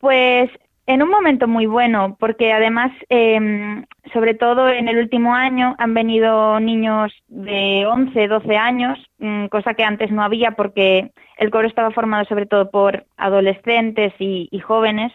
Pues 0.00 0.50
En 0.86 1.02
un 1.02 1.08
momento 1.08 1.48
muy 1.48 1.64
bueno, 1.64 2.14
porque 2.20 2.52
además, 2.52 2.92
em, 3.08 3.86
sobre 4.12 4.34
todo 4.34 4.68
en 4.68 4.86
el 4.86 4.98
último 4.98 5.34
año, 5.34 5.74
han 5.78 5.94
venido 5.94 6.60
niños 6.60 7.10
de 7.28 7.86
11, 7.86 8.28
12 8.28 8.54
años, 8.58 8.98
mm, 9.18 9.46
cosa 9.46 9.72
que 9.72 9.82
antes 9.82 10.10
no 10.10 10.22
había 10.22 10.50
porque 10.50 11.10
el 11.38 11.50
coro 11.50 11.66
estaba 11.68 11.90
formado 11.90 12.26
sobre 12.26 12.44
todo 12.44 12.70
por 12.70 13.06
adolescentes 13.16 14.12
y, 14.18 14.58
jóvenes, 14.60 15.10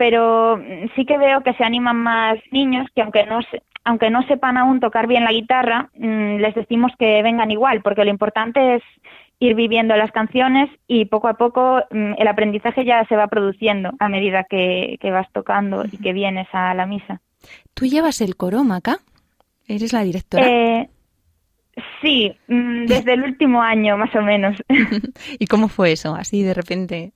pero 0.00 0.56
mm, 0.56 0.94
sí 0.96 1.04
que 1.04 1.18
veo 1.18 1.42
que 1.42 1.52
se 1.52 1.62
animan 1.62 1.98
más 1.98 2.38
niños 2.50 2.86
que 2.94 3.02
aunque 3.02 3.26
no 3.26 3.42
se, 3.42 3.62
aunque 3.84 4.08
no 4.08 4.22
sepan 4.22 4.56
aún 4.56 4.80
tocar 4.80 5.06
bien 5.06 5.24
la 5.24 5.32
guitarra, 5.32 5.90
mm, 5.94 6.36
les 6.36 6.54
decimos 6.54 6.90
que 6.98 7.22
vengan 7.22 7.50
igual, 7.50 7.82
porque 7.82 8.06
lo 8.06 8.10
importante 8.10 8.76
es 8.76 8.82
ir 9.40 9.54
viviendo 9.54 9.94
las 9.96 10.10
canciones 10.10 10.70
y 10.86 11.04
poco 11.04 11.28
a 11.28 11.34
poco 11.34 11.82
mm, 11.90 12.14
el 12.16 12.28
aprendizaje 12.28 12.86
ya 12.86 13.04
se 13.10 13.16
va 13.16 13.26
produciendo 13.26 13.90
a 13.98 14.08
medida 14.08 14.44
que, 14.48 14.98
vas 15.02 15.30
tocando 15.34 15.84
y 15.84 15.98
que 15.98 16.14
vienes 16.14 16.48
a 16.54 16.72
la 16.72 16.86
misa. 16.86 17.20
¿Tú 17.74 17.84
llevas 17.84 18.22
el 18.22 18.36
coro, 18.36 18.64
Maca? 18.64 19.00
¿Eres 19.68 19.92
la 19.92 20.02
directora? 20.02 20.48
Eh, 20.48 20.88
sí, 22.00 22.34
desde 22.48 23.12
el 23.12 23.22
último 23.22 23.60
año 23.60 23.98
más 23.98 24.14
o 24.16 24.22
menos. 24.22 24.56
¿Y 25.38 25.46
cómo 25.46 25.68
fue 25.68 25.92
eso, 25.92 26.14
así 26.14 26.42
de 26.42 26.54
repente? 26.54 27.12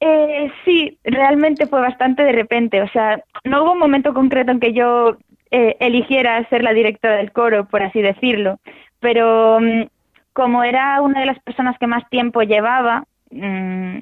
Eh, 0.00 0.50
sí, 0.64 0.98
realmente 1.04 1.66
fue 1.66 1.80
bastante 1.80 2.22
de 2.22 2.32
repente. 2.32 2.82
O 2.82 2.88
sea, 2.88 3.22
no 3.44 3.62
hubo 3.62 3.72
un 3.72 3.78
momento 3.78 4.14
concreto 4.14 4.52
en 4.52 4.60
que 4.60 4.72
yo 4.72 5.16
eh, 5.50 5.76
eligiera 5.80 6.48
ser 6.48 6.62
la 6.62 6.72
directora 6.72 7.16
del 7.16 7.32
coro, 7.32 7.66
por 7.66 7.82
así 7.82 8.00
decirlo. 8.00 8.60
Pero 9.00 9.58
mm, 9.60 9.86
como 10.32 10.62
era 10.62 11.00
una 11.00 11.20
de 11.20 11.26
las 11.26 11.38
personas 11.40 11.78
que 11.78 11.86
más 11.86 12.08
tiempo 12.10 12.42
llevaba, 12.42 13.04
mm, 13.30 13.98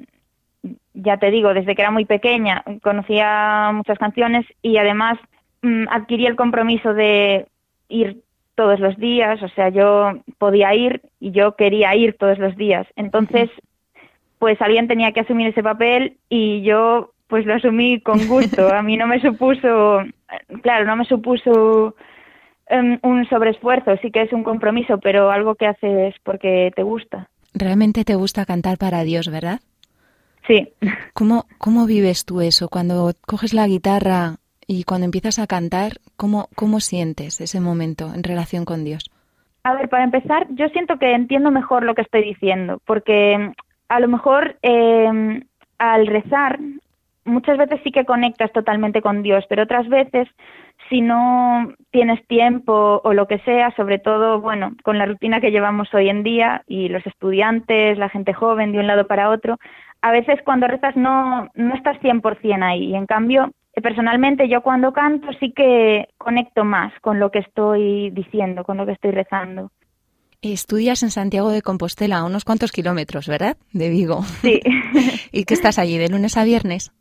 ya 0.93 1.17
te 1.17 1.31
digo, 1.31 1.53
desde 1.53 1.75
que 1.75 1.81
era 1.81 1.91
muy 1.91 2.05
pequeña, 2.05 2.63
conocía 2.81 3.71
muchas 3.73 3.97
canciones 3.97 4.45
y 4.61 4.77
además 4.77 5.17
mm, 5.61 5.85
adquirí 5.89 6.25
el 6.25 6.35
compromiso 6.35 6.93
de 6.93 7.47
ir 7.89 8.21
todos 8.55 8.79
los 8.79 8.97
días, 8.97 9.41
o 9.43 9.49
sea, 9.49 9.69
yo 9.69 10.13
podía 10.39 10.73
ir 10.73 11.01
y 11.19 11.31
yo 11.31 11.55
quería 11.55 11.95
ir 11.95 12.17
todos 12.17 12.39
los 12.39 12.55
días. 12.57 12.87
Entonces, 12.95 13.51
pues 14.39 14.61
alguien 14.61 14.87
tenía 14.87 15.11
que 15.11 15.21
asumir 15.21 15.47
ese 15.47 15.63
papel 15.63 16.17
y 16.29 16.61
yo 16.61 17.11
pues 17.27 17.45
lo 17.45 17.55
asumí 17.55 17.99
con 17.99 18.27
gusto. 18.27 18.69
A 18.73 18.81
mí 18.81 18.97
no 18.97 19.07
me 19.07 19.19
supuso, 19.19 19.99
claro, 20.61 20.85
no 20.85 20.95
me 20.95 21.05
supuso 21.05 21.95
um, 22.69 22.97
un 23.03 23.27
sobreesfuerzo, 23.29 23.97
sí 24.01 24.11
que 24.11 24.21
es 24.21 24.33
un 24.33 24.43
compromiso, 24.43 24.99
pero 24.99 25.31
algo 25.31 25.55
que 25.55 25.67
haces 25.67 26.15
porque 26.23 26.71
te 26.75 26.83
gusta. 26.83 27.29
Realmente 27.53 28.05
te 28.05 28.15
gusta 28.15 28.45
cantar 28.45 28.77
para 28.77 29.03
Dios, 29.03 29.29
¿verdad? 29.29 29.59
Sí. 30.45 30.69
¿Cómo, 31.13 31.45
cómo 31.57 31.85
vives 31.85 32.25
tú 32.25 32.41
eso? 32.41 32.69
Cuando 32.69 33.11
coges 33.25 33.53
la 33.53 33.67
guitarra 33.67 34.37
y 34.65 34.83
cuando 34.83 35.05
empiezas 35.05 35.39
a 35.39 35.47
cantar, 35.47 35.93
¿cómo, 36.15 36.47
¿cómo 36.55 36.79
sientes 36.79 37.41
ese 37.41 37.59
momento 37.59 38.13
en 38.13 38.23
relación 38.23 38.63
con 38.63 38.83
Dios? 38.85 39.09
A 39.63 39.73
ver, 39.73 39.89
para 39.89 40.05
empezar, 40.05 40.47
yo 40.51 40.69
siento 40.69 40.97
que 40.97 41.13
entiendo 41.13 41.51
mejor 41.51 41.83
lo 41.83 41.93
que 41.93 42.01
estoy 42.01 42.23
diciendo, 42.23 42.79
porque 42.85 43.51
a 43.89 43.99
lo 43.99 44.07
mejor 44.07 44.57
eh, 44.61 45.41
al 45.77 46.07
rezar 46.07 46.59
muchas 47.27 47.57
veces 47.57 47.79
sí 47.83 47.91
que 47.91 48.05
conectas 48.05 48.51
totalmente 48.53 49.01
con 49.01 49.21
Dios, 49.21 49.45
pero 49.49 49.63
otras 49.63 49.87
veces 49.89 50.27
si 50.89 51.01
no 51.01 51.73
tienes 51.91 52.25
tiempo 52.27 53.01
o 53.03 53.13
lo 53.13 53.27
que 53.27 53.39
sea, 53.39 53.71
sobre 53.75 53.99
todo, 53.99 54.39
bueno, 54.39 54.71
con 54.83 54.97
la 54.97 55.05
rutina 55.05 55.41
que 55.41 55.51
llevamos 55.51 55.93
hoy 55.93 56.09
en 56.09 56.23
día 56.23 56.63
y 56.67 56.87
los 56.87 57.05
estudiantes, 57.05 57.97
la 57.97 58.09
gente 58.09 58.33
joven 58.33 58.71
de 58.71 58.79
un 58.79 58.87
lado 58.87 59.05
para 59.05 59.29
otro, 59.29 59.57
a 60.01 60.11
veces 60.11 60.39
cuando 60.45 60.67
rezas 60.67 60.95
no, 60.95 61.49
no 61.55 61.75
estás 61.75 61.97
100% 61.99 62.63
ahí. 62.63 62.91
Y 62.91 62.95
en 62.95 63.05
cambio, 63.05 63.51
personalmente 63.83 64.47
yo 64.47 64.61
cuando 64.61 64.93
canto 64.93 65.27
sí 65.39 65.51
que 65.51 66.07
conecto 66.17 66.63
más 66.63 66.93
con 67.01 67.19
lo 67.19 67.31
que 67.31 67.39
estoy 67.39 68.11
diciendo, 68.11 68.63
con 68.63 68.77
lo 68.77 68.85
que 68.85 68.93
estoy 68.93 69.11
rezando. 69.11 69.71
Estudias 70.41 71.01
en 71.03 71.09
Santiago 71.09 71.49
de 71.51 71.61
Compostela, 71.61 72.17
a 72.17 72.25
unos 72.25 72.45
cuantos 72.45 72.71
kilómetros, 72.71 73.27
¿verdad? 73.27 73.57
De 73.73 73.89
Vigo. 73.89 74.21
Sí. 74.41 74.59
¿Y 75.31 75.45
qué 75.45 75.53
estás 75.53 75.79
allí, 75.79 75.97
de 75.97 76.09
lunes 76.09 76.37
a 76.37 76.43
viernes? 76.43 76.91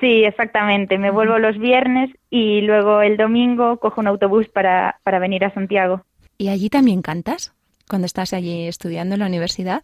Sí, 0.00 0.24
exactamente. 0.24 0.98
Me 0.98 1.10
vuelvo 1.10 1.38
los 1.38 1.58
viernes 1.58 2.10
y 2.30 2.60
luego 2.60 3.02
el 3.02 3.16
domingo 3.16 3.78
cojo 3.78 4.00
un 4.00 4.06
autobús 4.06 4.48
para, 4.48 4.98
para 5.02 5.18
venir 5.18 5.44
a 5.44 5.52
Santiago. 5.54 6.02
¿Y 6.38 6.48
allí 6.48 6.68
también 6.68 7.02
cantas? 7.02 7.54
Cuando 7.88 8.06
estás 8.06 8.32
allí 8.32 8.66
estudiando 8.66 9.14
en 9.14 9.20
la 9.20 9.26
universidad. 9.26 9.82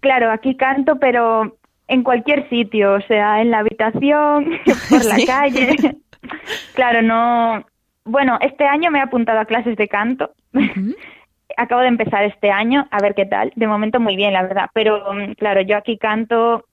Claro, 0.00 0.30
aquí 0.30 0.56
canto, 0.56 0.98
pero 1.00 1.56
en 1.88 2.02
cualquier 2.02 2.48
sitio, 2.48 2.94
o 2.94 3.00
sea, 3.02 3.40
en 3.40 3.50
la 3.50 3.60
habitación, 3.60 4.58
por 4.90 5.04
la 5.04 5.16
calle. 5.26 5.76
claro, 6.74 7.02
no. 7.02 7.64
Bueno, 8.04 8.38
este 8.40 8.64
año 8.64 8.90
me 8.90 8.98
he 8.98 9.02
apuntado 9.02 9.40
a 9.40 9.46
clases 9.46 9.76
de 9.76 9.88
canto. 9.88 10.30
Acabo 11.56 11.80
de 11.80 11.88
empezar 11.88 12.24
este 12.24 12.50
año, 12.50 12.86
a 12.90 13.00
ver 13.00 13.14
qué 13.14 13.26
tal. 13.26 13.52
De 13.56 13.66
momento 13.66 14.00
muy 14.00 14.16
bien, 14.16 14.32
la 14.32 14.42
verdad. 14.42 14.70
Pero 14.72 15.12
mm, 15.12 15.32
claro, 15.32 15.60
yo 15.62 15.76
aquí 15.76 15.98
canto 15.98 16.64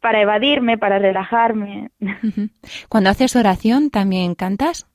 para 0.00 0.20
evadirme, 0.20 0.78
para 0.78 0.98
relajarme. 0.98 1.90
Cuando 2.88 3.10
haces 3.10 3.34
oración, 3.34 3.90
¿también 3.90 4.34
cantas? 4.34 4.86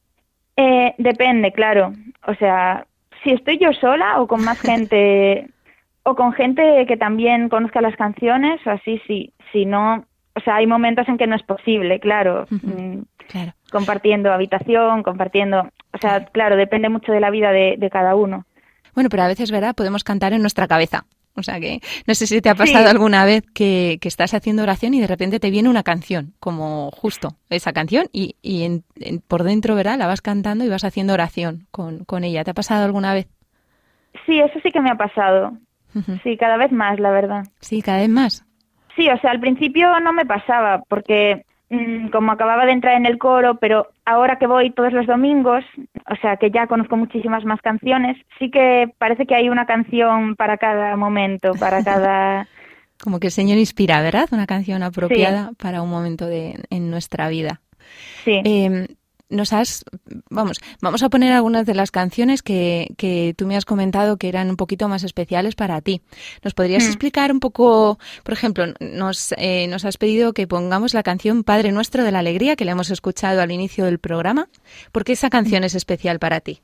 Eh, 0.56 0.96
depende, 0.98 1.52
claro. 1.52 1.92
O 2.28 2.34
sea, 2.36 2.88
si 3.24 3.32
estoy 3.32 3.58
yo 3.58 3.74
sola 3.74 4.22
o 4.22 4.28
con 4.28 4.44
más 4.44 4.60
gente, 4.62 5.50
o 6.04 6.16
con 6.16 6.32
gente 6.34 6.86
que 6.88 6.96
también 6.96 7.50
conozca 7.50 7.82
las 7.82 7.96
canciones, 7.96 8.66
así 8.66 9.02
sí. 9.08 9.34
Si 9.52 9.66
no, 9.66 10.06
o 10.36 10.40
sea, 10.42 10.56
hay 10.56 10.68
momentos 10.68 11.08
en 11.10 11.18
que 11.18 11.28
no 11.28 11.36
es 11.36 11.44
posible, 11.44 12.00
claro. 12.00 12.46
Mm, 12.50 13.02
claro. 13.28 13.54
Compartiendo 13.72 14.32
habitación, 14.32 15.04
compartiendo. 15.04 15.70
O 15.94 15.98
sea, 16.00 16.26
claro, 16.26 16.56
depende 16.56 16.90
mucho 16.90 17.12
de 17.12 17.20
la 17.20 17.32
vida 17.32 17.52
de, 17.52 17.76
de 17.78 17.90
cada 17.90 18.16
uno. 18.16 18.46
Bueno, 18.96 19.10
pero 19.10 19.24
a 19.24 19.28
veces, 19.28 19.52
¿verdad? 19.52 19.76
Podemos 19.76 20.04
cantar 20.04 20.34
en 20.34 20.42
nuestra 20.42 20.68
cabeza. 20.68 21.06
O 21.38 21.44
sea 21.44 21.60
que 21.60 21.82
no 22.08 22.16
sé 22.16 22.28
si 22.28 22.42
te 22.42 22.50
ha 22.50 22.56
pasado 22.56 22.88
alguna 22.90 23.26
vez 23.26 23.44
que, 23.54 24.00
estás 24.02 24.34
haciendo 24.34 24.64
oración 24.64 24.94
y 24.94 25.02
de 25.02 25.08
repente 25.08 25.40
te 25.40 25.52
viene 25.52 25.68
una 25.68 25.84
canción, 25.84 26.34
como 26.40 26.92
justo 26.92 27.36
esa 27.50 27.74
canción, 27.74 28.06
y, 28.14 28.36
y 28.42 28.82
por 29.28 29.44
dentro, 29.44 29.76
¿verdad? 29.76 29.98
La 29.98 30.08
vas 30.08 30.22
cantando 30.22 30.64
y 30.64 30.70
vas 30.70 30.86
haciendo 30.86 31.14
oración 31.14 31.68
con, 31.72 32.06
con 32.06 32.24
ella. 32.24 32.46
¿Te 32.46 32.52
ha 32.52 32.54
pasado 32.54 32.86
alguna 32.86 33.14
vez? 33.14 33.28
Sí, 34.26 34.40
eso 34.40 34.60
sí 34.64 34.72
que 34.72 34.80
me 34.80 34.90
ha 34.90 34.96
pasado. 34.96 35.52
Sí, 36.24 36.38
cada 36.38 36.58
vez 36.58 36.72
más, 36.72 37.00
la 37.00 37.12
verdad. 37.12 37.44
Sí, 37.60 37.82
cada 37.82 38.00
vez 38.00 38.10
más. 38.10 38.46
Sí, 38.96 39.10
o 39.10 39.18
sea, 39.20 39.32
al 39.32 39.40
principio 39.40 40.00
no 40.02 40.14
me 40.14 40.26
pasaba 40.26 40.84
porque 40.90 41.46
Mm, 41.70 42.10
como 42.10 42.32
acababa 42.32 42.66
de 42.66 42.74
entrar 42.74 42.96
en 42.96 43.06
el 43.06 43.18
coro, 43.18 43.56
pero 43.56 43.88
ahora 44.06 44.38
que 44.38 44.46
voy 44.46 44.70
todos 44.72 44.94
los 44.94 45.08
domingos, 45.08 45.64
o 46.10 46.16
sea 46.18 46.38
que 46.38 46.52
ya 46.52 46.68
conozco 46.68 46.98
muchísimas 46.98 47.44
más 47.46 47.62
canciones, 47.62 48.18
sí 48.40 48.52
que 48.52 48.92
parece 48.98 49.26
que 49.26 49.36
hay 49.36 49.50
una 49.50 49.66
canción 49.66 50.36
para 50.36 50.58
cada 50.58 50.96
momento, 50.96 51.54
para 51.60 51.84
cada... 51.84 52.48
como 53.02 53.20
que 53.20 53.28
el 53.28 53.34
Señor 53.34 53.58
inspira, 53.58 54.02
¿verdad? 54.02 54.28
Una 54.32 54.46
canción 54.46 54.84
apropiada 54.84 55.52
para 55.58 55.82
un 55.82 55.90
momento 55.90 56.28
de, 56.28 56.60
en 56.70 56.90
nuestra 56.90 57.28
vida. 57.30 57.62
Sí. 58.24 58.42
Em, 58.44 58.88
nos 59.30 59.54
has, 59.54 59.86
vamos, 60.30 60.62
vamos 60.82 61.04
a 61.04 61.10
poner 61.10 61.34
algunas 61.34 61.66
de 61.66 61.74
las 61.74 61.92
canciones 61.92 62.42
que, 62.42 62.88
que, 62.98 63.34
tú 63.38 63.48
me 63.48 63.56
has 63.56 63.66
comentado 63.66 64.18
que 64.18 64.30
eran 64.30 64.50
un 64.50 64.58
poquito 64.58 64.88
más 64.88 65.04
especiales 65.04 65.56
para 65.56 65.82
ti. 65.82 66.02
¿Nos 66.44 66.54
podrías 66.54 66.84
mm. 66.84 66.88
explicar 66.88 67.32
un 67.32 67.40
poco, 67.40 67.98
por 68.24 68.34
ejemplo, 68.34 68.66
nos, 68.80 69.34
eh, 69.38 69.68
nos 69.68 69.86
has 69.86 69.98
pedido 69.98 70.34
que 70.34 70.48
pongamos 70.48 70.94
la 70.94 71.04
canción 71.04 71.44
Padre 71.44 71.72
Nuestro 71.72 72.04
de 72.04 72.12
la 72.12 72.20
Alegría, 72.20 72.56
que 72.56 72.66
la 72.66 72.72
hemos 72.72 72.92
escuchado 72.92 73.42
al 73.42 73.52
inicio 73.52 73.86
del 73.86 74.00
programa? 74.00 74.48
¿Por 74.92 75.04
qué 75.04 75.14
esa 75.14 75.30
canción 75.30 75.64
es 75.64 75.76
especial 75.76 76.20
para 76.20 76.40
ti? 76.40 76.62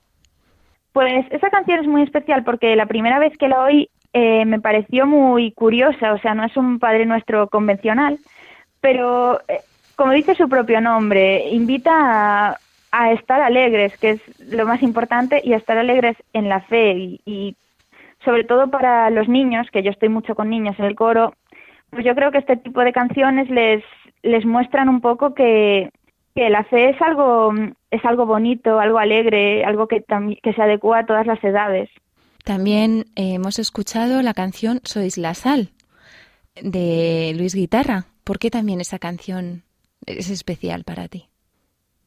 Pues 0.94 1.26
esa 1.32 1.50
canción 1.50 1.80
es 1.80 1.88
muy 1.88 2.04
especial 2.04 2.44
porque 2.44 2.76
la 2.76 2.86
primera 2.86 3.18
vez 3.20 3.38
que 3.38 3.48
la 3.48 3.64
oí 3.64 3.90
eh, 4.14 4.46
me 4.46 4.60
pareció 4.60 5.08
muy 5.08 5.54
curiosa, 5.54 6.14
o 6.14 6.20
sea, 6.20 6.34
no 6.36 6.46
es 6.46 6.56
un 6.58 6.80
Padre 6.80 7.06
Nuestro 7.06 7.48
convencional, 7.48 8.20
pero 8.82 9.40
eh, 9.48 9.62
como 10.02 10.14
dice 10.14 10.34
su 10.34 10.50
propio 10.50 10.82
nombre, 10.82 11.48
invita 11.52 12.58
a, 12.92 13.12
estar 13.12 13.40
alegres, 13.40 13.96
que 14.00 14.10
es 14.10 14.22
lo 14.52 14.66
más 14.66 14.82
importante, 14.82 15.40
y 15.44 15.54
a 15.54 15.58
estar 15.58 15.78
alegres 15.78 16.18
en 16.34 16.50
la 16.50 16.62
fe. 16.62 17.20
Y, 17.24 17.56
sobre 18.26 18.44
todo 18.44 18.72
para 18.72 19.12
los 19.12 19.30
niños, 19.30 19.68
que 19.72 19.84
yo 19.84 19.92
estoy 19.92 20.10
mucho 20.10 20.34
con 20.34 20.50
niños 20.50 20.76
en 20.80 20.86
el 20.86 20.96
coro, 20.96 21.36
pues 21.92 22.04
yo 22.04 22.16
creo 22.16 22.32
que 22.32 22.40
este 22.40 22.58
tipo 22.58 22.82
de 22.82 22.94
canciones 22.94 23.48
les, 23.52 23.84
les 24.24 24.44
muestran 24.44 24.90
un 24.90 25.02
poco 25.02 25.36
que, 25.36 25.92
que 26.34 26.50
la 26.50 26.64
fe 26.64 26.90
es 26.90 27.02
algo, 27.04 27.54
es 27.92 28.04
algo 28.04 28.26
bonito, 28.26 28.80
algo 28.80 28.98
alegre, 28.98 29.64
algo 29.66 29.88
que, 29.88 30.04
que 30.42 30.54
se 30.54 30.62
adecua 30.64 31.00
a 31.00 31.06
todas 31.06 31.28
las 31.28 31.44
edades. 31.44 31.92
También 32.44 33.06
eh, 33.16 33.36
hemos 33.36 33.60
escuchado 33.60 34.24
la 34.24 34.34
canción 34.34 34.80
Sois 34.84 35.20
la 35.20 35.36
sal 35.36 35.70
de 36.60 37.36
Luis 37.38 37.54
Guitarra. 37.54 38.06
¿Por 38.24 38.40
qué 38.40 38.50
también 38.50 38.82
esa 38.82 38.98
canción 38.98 39.64
es 40.06 40.30
especial 40.30 40.84
para 40.84 41.08
ti? 41.08 41.26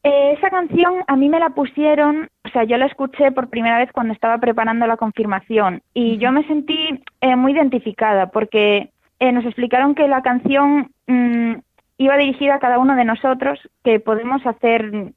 Eh, 0.04 0.34
esa 0.36 0.50
canción 0.50 1.02
a 1.06 1.16
mí 1.16 1.30
me 1.30 1.38
la 1.38 1.50
pusieron, 1.50 2.28
o 2.44 2.48
sea, 2.50 2.64
yo 2.64 2.76
la 2.76 2.84
escuché 2.84 3.32
por 3.32 3.48
primera 3.48 3.78
vez 3.78 3.90
cuando 3.90 4.12
estaba 4.12 4.36
preparando 4.36 4.86
la 4.86 4.98
confirmación 4.98 5.80
y 5.94 6.18
yo 6.18 6.30
me 6.30 6.46
sentí 6.46 7.02
eh, 7.22 7.36
muy 7.36 7.52
identificada 7.52 8.26
porque 8.26 8.90
eh, 9.18 9.32
nos 9.32 9.46
explicaron 9.46 9.94
que 9.94 10.06
la 10.06 10.20
canción 10.20 10.90
mm, 11.06 11.54
iba 11.96 12.18
dirigida 12.18 12.56
a 12.56 12.58
cada 12.58 12.78
uno 12.78 12.96
de 12.96 13.06
nosotros 13.06 13.58
que 13.82 13.98
podemos 13.98 14.44
hacer 14.46 15.14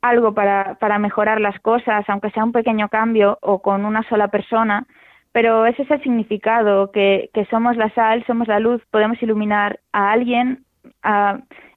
algo 0.00 0.32
para, 0.32 0.76
para 0.76 0.98
mejorar 0.98 1.38
las 1.38 1.60
cosas, 1.60 2.08
aunque 2.08 2.30
sea 2.30 2.44
un 2.44 2.52
pequeño 2.52 2.88
cambio 2.88 3.38
o 3.42 3.60
con 3.60 3.84
una 3.84 4.02
sola 4.08 4.28
persona, 4.28 4.86
pero 5.32 5.66
ese 5.66 5.82
es 5.82 5.90
el 5.90 6.02
significado, 6.02 6.90
que, 6.92 7.28
que 7.34 7.44
somos 7.46 7.76
la 7.76 7.90
sal, 7.90 8.24
somos 8.26 8.48
la 8.48 8.58
luz, 8.58 8.82
podemos 8.90 9.22
iluminar 9.22 9.80
a 9.92 10.12
alguien 10.12 10.64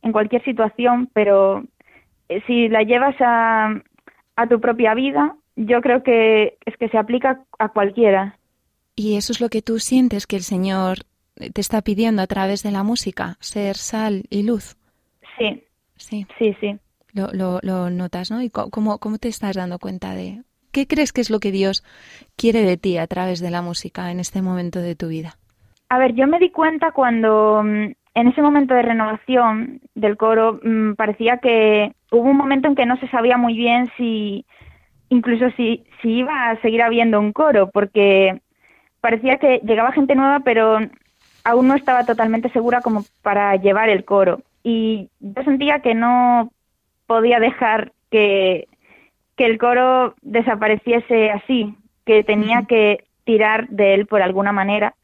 en 0.04 0.12
cualquier 0.12 0.44
situación, 0.44 1.10
pero 1.14 1.64
eh, 2.30 2.42
si 2.46 2.68
la 2.70 2.84
llevas 2.84 3.16
a, 3.20 3.74
a 4.36 4.48
tu 4.48 4.60
propia 4.60 4.94
vida, 4.94 5.36
yo 5.56 5.82
creo 5.82 6.04
que 6.04 6.58
es 6.66 6.78
que 6.78 6.90
se 6.90 6.98
aplica 6.98 7.42
a 7.60 7.70
cualquiera. 7.70 8.38
Y 8.96 9.18
eso 9.18 9.32
es 9.32 9.42
lo 9.42 9.50
que 9.50 9.62
tú 9.62 9.80
sientes 9.80 10.28
que 10.28 10.36
el 10.36 10.44
Señor 10.44 11.00
te 11.36 11.62
está 11.62 11.82
pidiendo 11.82 12.22
a 12.22 12.28
través 12.28 12.64
de 12.64 12.72
la 12.72 12.84
música, 12.84 13.38
ser 13.40 13.76
sal 13.76 14.24
y 14.30 14.44
luz. 14.44 14.78
Sí. 15.38 15.64
Sí. 15.96 16.28
Sí, 16.38 16.56
sí. 16.60 16.78
Lo, 17.14 17.28
lo, 17.32 17.60
lo 17.62 17.90
notas, 17.90 18.32
¿no? 18.32 18.42
¿Y 18.42 18.50
cómo, 18.50 18.98
cómo 19.00 19.18
te 19.18 19.28
estás 19.28 19.56
dando 19.56 19.80
cuenta 19.80 20.14
de 20.14 20.42
qué 20.72 20.88
crees 20.88 21.14
que 21.14 21.22
es 21.22 21.30
lo 21.30 21.40
que 21.40 21.52
Dios 21.52 21.84
quiere 22.36 22.64
de 22.64 22.78
ti 22.78 22.98
a 22.98 23.08
través 23.08 23.40
de 23.40 23.52
la 23.52 23.62
música 23.62 24.12
en 24.12 24.20
este 24.20 24.42
momento 24.42 24.80
de 24.80 24.96
tu 24.96 25.08
vida? 25.08 25.38
A 25.90 26.00
ver, 26.00 26.14
yo 26.16 26.28
me 26.28 26.40
di 26.40 26.50
cuenta 26.50 26.92
cuando 26.92 27.62
mm, 27.64 27.92
en 28.16 28.28
ese 28.28 28.42
momento 28.42 28.74
de 28.74 28.84
renovación 28.84 29.82
del 29.96 30.18
coro 30.18 30.60
mm, 30.64 30.94
parecía 30.94 31.38
que 31.38 31.94
hubo 32.12 32.30
un 32.30 32.38
momento 32.38 32.68
en 32.68 32.76
que 32.76 32.86
no 32.86 32.98
se 32.98 33.08
sabía 33.08 33.38
muy 33.38 33.56
bien 33.56 33.92
si 33.98 34.46
incluso 35.10 35.50
si, 35.52 35.86
si 36.02 36.10
iba 36.10 36.50
a 36.50 36.62
seguir 36.62 36.82
habiendo 36.82 37.20
un 37.20 37.34
coro, 37.34 37.70
porque 37.70 38.42
parecía 39.00 39.38
que 39.38 39.60
llegaba 39.64 39.92
gente 39.92 40.16
nueva, 40.16 40.40
pero 40.42 40.80
aún 41.44 41.68
no 41.68 41.76
estaba 41.76 42.06
totalmente 42.06 42.50
segura 42.50 42.82
como 42.82 43.04
para 43.22 43.56
llevar 43.56 43.90
el 43.90 44.06
coro. 44.06 44.42
Y 44.64 45.10
yo 45.20 45.44
sentía 45.44 45.80
que 45.80 45.94
no 45.94 46.52
podía 47.06 47.40
dejar 47.40 47.92
que, 48.10 48.68
que 49.36 49.46
el 49.46 49.58
coro 49.58 50.16
desapareciese 50.22 51.32
así, 51.32 51.76
que 52.06 52.24
tenía 52.24 52.64
que 52.68 53.04
tirar 53.26 53.68
de 53.70 53.94
él 53.94 54.08
por 54.08 54.22
alguna 54.22 54.52
manera. 54.52 54.96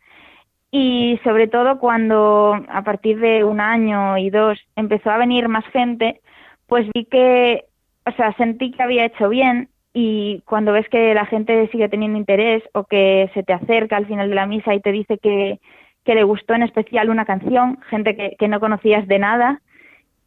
Y 0.72 1.20
sobre 1.24 1.47
todo 1.47 1.80
cuando 1.80 2.55
a 2.70 2.84
partir 2.84 3.20
de 3.20 3.43
un 3.43 3.59
año 3.59 4.17
y 4.17 4.30
dos 4.30 4.59
empezó 4.76 5.09
a 5.09 5.17
venir 5.17 5.47
más 5.47 5.65
gente, 5.67 6.22
pues 6.67 6.88
vi 6.93 7.05
que, 7.05 7.65
o 8.05 8.11
sea, 8.11 8.34
sentí 8.34 8.72
que 8.72 8.84
había 8.84 9.05
hecho 9.05 9.30
bien. 9.30 9.70
Y 9.93 10.43
cuando 10.45 10.72
ves 10.72 10.88
que 10.89 11.13
la 11.15 11.26
gente 11.26 11.67
sigue 11.72 11.89
teniendo 11.89 12.17
interés 12.20 12.63
o 12.74 12.84
que 12.84 13.32
se 13.34 13.41
te 13.43 13.53
acerca 13.53 13.97
al 13.97 14.05
final 14.05 14.30
de 14.30 14.36
la 14.36 14.45
misa 14.45 14.76
y 14.76 14.80
te 14.80 14.91
dice 14.91 15.17
que, 15.17 15.59
que 16.05 16.15
le 16.15 16.24
gustó 16.24 16.53
en 16.53 16.63
especial 16.63 17.09
una 17.09 17.26
canción, 17.26 17.80
gente 17.89 18.15
que, 18.15 18.36
que 18.38 18.47
no 18.47 18.59
conocías 18.59 19.07
de 19.07 19.17
nada 19.17 19.61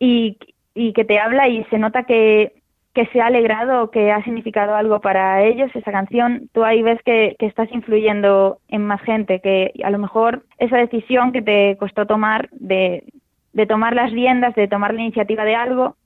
y, 0.01 0.37
y 0.75 0.93
que 0.93 1.05
te 1.05 1.21
habla 1.21 1.49
y 1.49 1.65
se 1.65 1.79
nota 1.79 2.03
que, 2.03 2.62
que 2.95 3.07
se 3.07 3.21
ha 3.21 3.27
alegrado 3.27 3.85
o 3.85 3.91
que 3.91 4.13
ha 4.13 4.23
significado 4.23 4.75
algo 4.75 5.01
para 5.01 5.43
ellos 5.45 5.71
esa 5.75 5.91
canción, 5.91 6.51
tú 6.53 6.63
ahí 6.65 6.83
ves 6.83 7.01
que, 7.05 7.37
que, 7.39 7.47
estás 7.47 7.71
influyendo 7.73 8.59
en 8.69 8.85
más 8.85 9.01
gente, 9.03 9.41
que 9.41 9.73
a 9.83 9.91
lo 9.91 9.99
mejor 9.99 10.45
esa 10.59 10.77
decisión 10.77 11.33
que 11.33 11.41
te 11.41 11.77
costó 11.79 12.07
tomar 12.07 12.51
de, 12.53 13.05
de 13.53 13.67
tomar 13.67 13.95
las 13.95 14.13
riendas, 14.13 14.55
de 14.55 14.69
tomar 14.69 14.93
la 14.95 15.03
iniciativa 15.03 15.45
de 15.45 15.55
algo, 15.55 15.97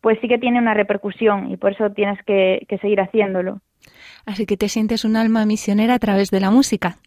pues 0.00 0.18
sí 0.20 0.28
que 0.28 0.38
tiene 0.38 0.58
una 0.58 0.74
repercusión 0.74 1.50
y 1.50 1.56
por 1.56 1.72
eso 1.72 1.90
tienes 1.90 2.22
que, 2.24 2.64
que 2.68 2.78
seguir 2.78 3.00
haciéndolo. 3.00 3.60
Así 4.26 4.46
que 4.46 4.56
te 4.56 4.68
sientes 4.68 5.04
un 5.04 5.16
alma 5.16 5.44
misionera 5.44 5.94
a 5.94 5.98
través 5.98 6.30
de 6.30 6.40
la 6.40 6.50
música. 6.50 6.98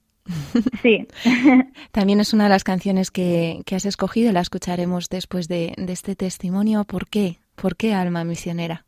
Sí. 0.82 1.08
También 1.92 2.20
es 2.20 2.34
una 2.34 2.46
de 2.46 2.50
las 2.50 2.64
canciones 2.64 3.12
que, 3.12 3.62
que 3.66 3.76
has 3.76 3.86
escogido, 3.86 4.32
la 4.32 4.42
escucharemos 4.42 5.10
después 5.10 5.48
de, 5.48 5.74
de, 5.78 5.94
este 5.94 6.16
testimonio. 6.16 6.84
¿Por 6.84 7.08
qué? 7.08 7.38
¿Por 7.56 7.76
qué 7.76 7.94
alma 7.94 8.24
misionera? 8.24 8.86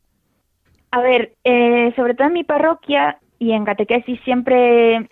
A 0.94 1.00
ver, 1.00 1.32
eh, 1.42 1.92
sobre 1.96 2.14
todo 2.14 2.28
en 2.28 2.34
mi 2.34 2.44
parroquia 2.44 3.18
y 3.40 3.50
en 3.50 3.64
catequesis 3.64 4.20
siempre, 4.20 5.08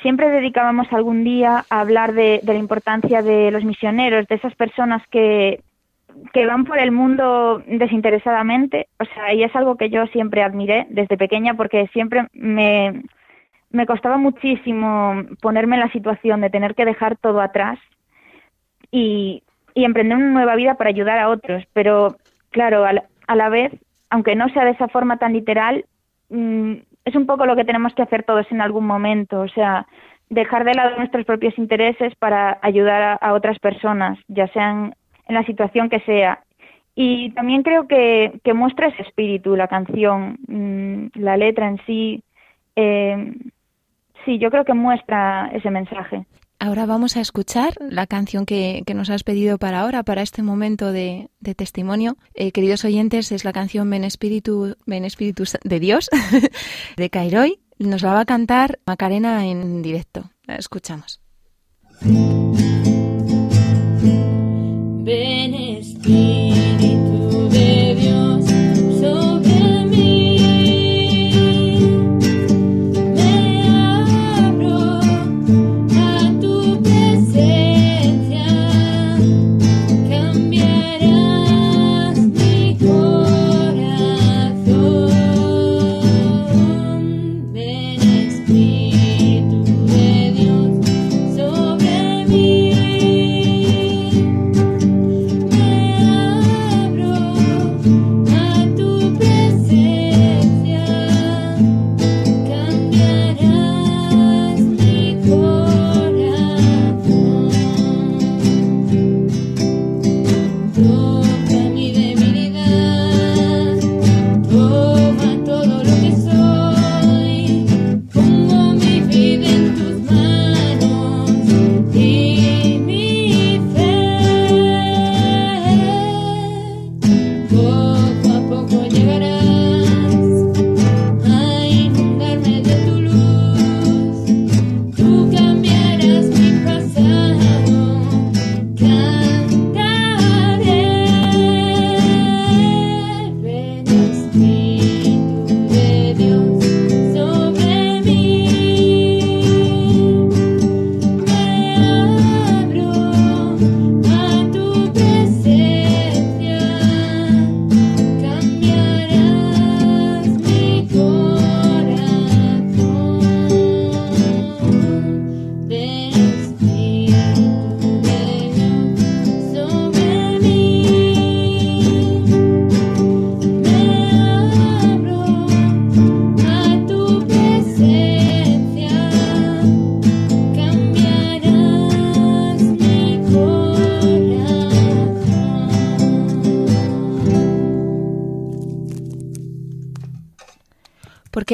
siempre 0.00 0.30
dedicábamos 0.30 0.86
algún 0.92 1.24
día 1.24 1.64
a 1.68 1.80
hablar 1.80 2.12
de, 2.12 2.38
de 2.44 2.52
la 2.52 2.60
importancia 2.60 3.22
de 3.22 3.50
los 3.50 3.64
misioneros, 3.64 4.28
de 4.28 4.36
esas 4.36 4.54
personas 4.54 5.02
que, 5.10 5.64
que 6.32 6.46
van 6.46 6.64
por 6.64 6.78
el 6.78 6.92
mundo 6.92 7.60
desinteresadamente, 7.66 8.86
o 9.00 9.04
sea, 9.04 9.34
y 9.34 9.42
es 9.42 9.56
algo 9.56 9.76
que 9.76 9.90
yo 9.90 10.06
siempre 10.06 10.44
admiré 10.44 10.86
desde 10.90 11.16
pequeña 11.16 11.54
porque 11.54 11.88
siempre 11.88 12.28
me, 12.32 13.02
me 13.70 13.84
costaba 13.84 14.18
muchísimo 14.18 15.24
ponerme 15.42 15.74
en 15.74 15.80
la 15.80 15.90
situación 15.90 16.40
de 16.40 16.50
tener 16.50 16.76
que 16.76 16.84
dejar 16.84 17.16
todo 17.16 17.40
atrás 17.40 17.80
y, 18.92 19.42
y 19.74 19.84
emprender 19.86 20.18
una 20.18 20.30
nueva 20.30 20.54
vida 20.54 20.74
para 20.74 20.90
ayudar 20.90 21.18
a 21.18 21.30
otros. 21.30 21.64
Pero, 21.72 22.14
claro, 22.50 22.84
a 22.84 22.92
la, 22.92 23.04
a 23.26 23.34
la 23.34 23.48
vez, 23.48 23.72
aunque 24.10 24.36
no 24.36 24.48
sea 24.50 24.64
de 24.64 24.72
esa 24.72 24.88
forma 24.88 25.18
tan 25.18 25.32
literal, 25.32 25.84
mmm, 26.30 26.74
es 27.04 27.14
un 27.14 27.26
poco 27.26 27.46
lo 27.46 27.56
que 27.56 27.64
tenemos 27.64 27.94
que 27.94 28.02
hacer 28.02 28.24
todos 28.24 28.50
en 28.50 28.60
algún 28.60 28.86
momento. 28.86 29.40
O 29.40 29.48
sea, 29.48 29.86
dejar 30.28 30.64
de 30.64 30.74
lado 30.74 30.96
nuestros 30.96 31.24
propios 31.24 31.56
intereses 31.58 32.14
para 32.16 32.58
ayudar 32.62 33.18
a, 33.20 33.32
otras 33.32 33.58
personas, 33.58 34.18
ya 34.28 34.48
sean 34.48 34.94
en 35.28 35.34
la 35.34 35.44
situación 35.44 35.88
que 35.88 36.00
sea. 36.00 36.40
Y 36.94 37.30
también 37.30 37.62
creo 37.62 37.86
que, 37.86 38.40
que 38.42 38.54
muestra 38.54 38.88
ese 38.88 39.02
espíritu, 39.02 39.54
la 39.54 39.68
canción, 39.68 40.38
mmm, 40.48 41.06
la 41.14 41.36
letra 41.36 41.68
en 41.68 41.78
sí. 41.86 42.22
Eh, 42.74 43.34
sí, 44.24 44.38
yo 44.38 44.50
creo 44.50 44.64
que 44.64 44.74
muestra 44.74 45.50
ese 45.52 45.70
mensaje. 45.70 46.24
Ahora 46.58 46.86
vamos 46.86 47.16
a 47.16 47.20
escuchar 47.20 47.74
la 47.80 48.06
canción 48.06 48.46
que, 48.46 48.82
que, 48.86 48.94
nos 48.94 49.10
has 49.10 49.24
pedido 49.24 49.58
para 49.58 49.80
ahora, 49.80 50.02
para 50.02 50.22
este 50.22 50.42
momento 50.42 50.90
de, 50.90 51.28
de 51.38 51.54
testimonio. 51.54 52.16
Eh, 52.34 52.50
queridos 52.52 52.84
oyentes, 52.84 53.30
es 53.30 53.44
la 53.44 53.52
canción 53.52 53.90
Ben 53.90 54.04
Espíritu, 54.04 54.74
de 54.86 55.80
Dios 55.80 56.08
de 56.96 57.10
Cairoi. 57.10 57.60
Nos 57.78 58.02
la 58.02 58.14
va 58.14 58.20
a 58.20 58.24
cantar 58.24 58.78
Macarena 58.86 59.46
en 59.46 59.82
directo. 59.82 60.30
La 60.44 60.56
escuchamos. 60.56 61.20
Espíritu 65.54 67.48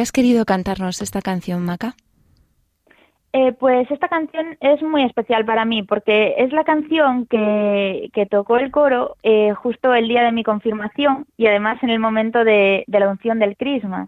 has 0.03 0.12
querido 0.12 0.44
cantarnos 0.44 1.00
esta 1.00 1.22
canción, 1.22 1.64
Maca? 1.64 1.94
Eh, 3.34 3.53
pues 3.53 3.90
esta 3.90 4.09
canción 4.09 4.59
es 4.61 4.82
muy 4.82 5.05
especial 5.05 5.46
para 5.46 5.64
mí 5.64 5.82
porque 5.82 6.34
es 6.36 6.53
la 6.53 6.64
canción 6.64 7.24
que, 7.26 8.11
que 8.12 8.26
tocó 8.26 8.59
el 8.59 8.70
coro 8.70 9.16
eh, 9.22 9.55
justo 9.55 9.94
el 9.94 10.07
día 10.07 10.22
de 10.22 10.32
mi 10.32 10.42
confirmación 10.44 11.24
y 11.38 11.46
además 11.46 11.82
en 11.82 11.88
el 11.88 11.98
momento 11.98 12.44
de, 12.44 12.84
de 12.86 13.00
la 13.00 13.09
unción 13.09 13.38
del 13.38 13.57
crisma. 13.57 14.07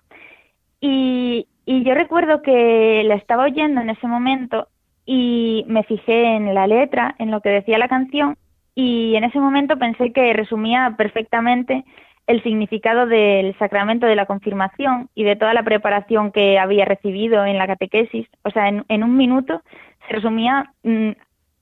Y, 0.78 1.48
y 1.64 1.84
yo 1.84 1.94
recuerdo 1.94 2.42
que 2.42 3.02
la 3.06 3.14
estaba 3.14 3.44
oyendo 3.44 3.80
en 3.80 3.88
ese 3.88 4.06
momento 4.06 4.68
y 5.06 5.64
me 5.68 5.84
fijé 5.84 6.36
en 6.36 6.52
la 6.52 6.66
letra, 6.66 7.14
en 7.18 7.30
lo 7.30 7.40
que 7.40 7.48
decía 7.48 7.78
la 7.78 7.88
canción 7.88 8.36
y 8.74 9.14
en 9.16 9.24
ese 9.24 9.38
momento 9.38 9.78
pensé 9.78 10.12
que 10.12 10.34
resumía 10.34 10.94
perfectamente 10.98 11.84
el 12.26 12.42
significado 12.42 13.06
del 13.06 13.56
sacramento 13.58 14.06
de 14.06 14.16
la 14.16 14.26
confirmación 14.26 15.10
y 15.14 15.24
de 15.24 15.36
toda 15.36 15.52
la 15.52 15.62
preparación 15.62 16.32
que 16.32 16.58
había 16.58 16.84
recibido 16.84 17.44
en 17.44 17.58
la 17.58 17.66
catequesis. 17.66 18.26
O 18.42 18.50
sea, 18.50 18.68
en, 18.68 19.02
un 19.02 19.16
minuto 19.16 19.62
se 20.08 20.14
resumía 20.14 20.72
mm, 20.82 21.10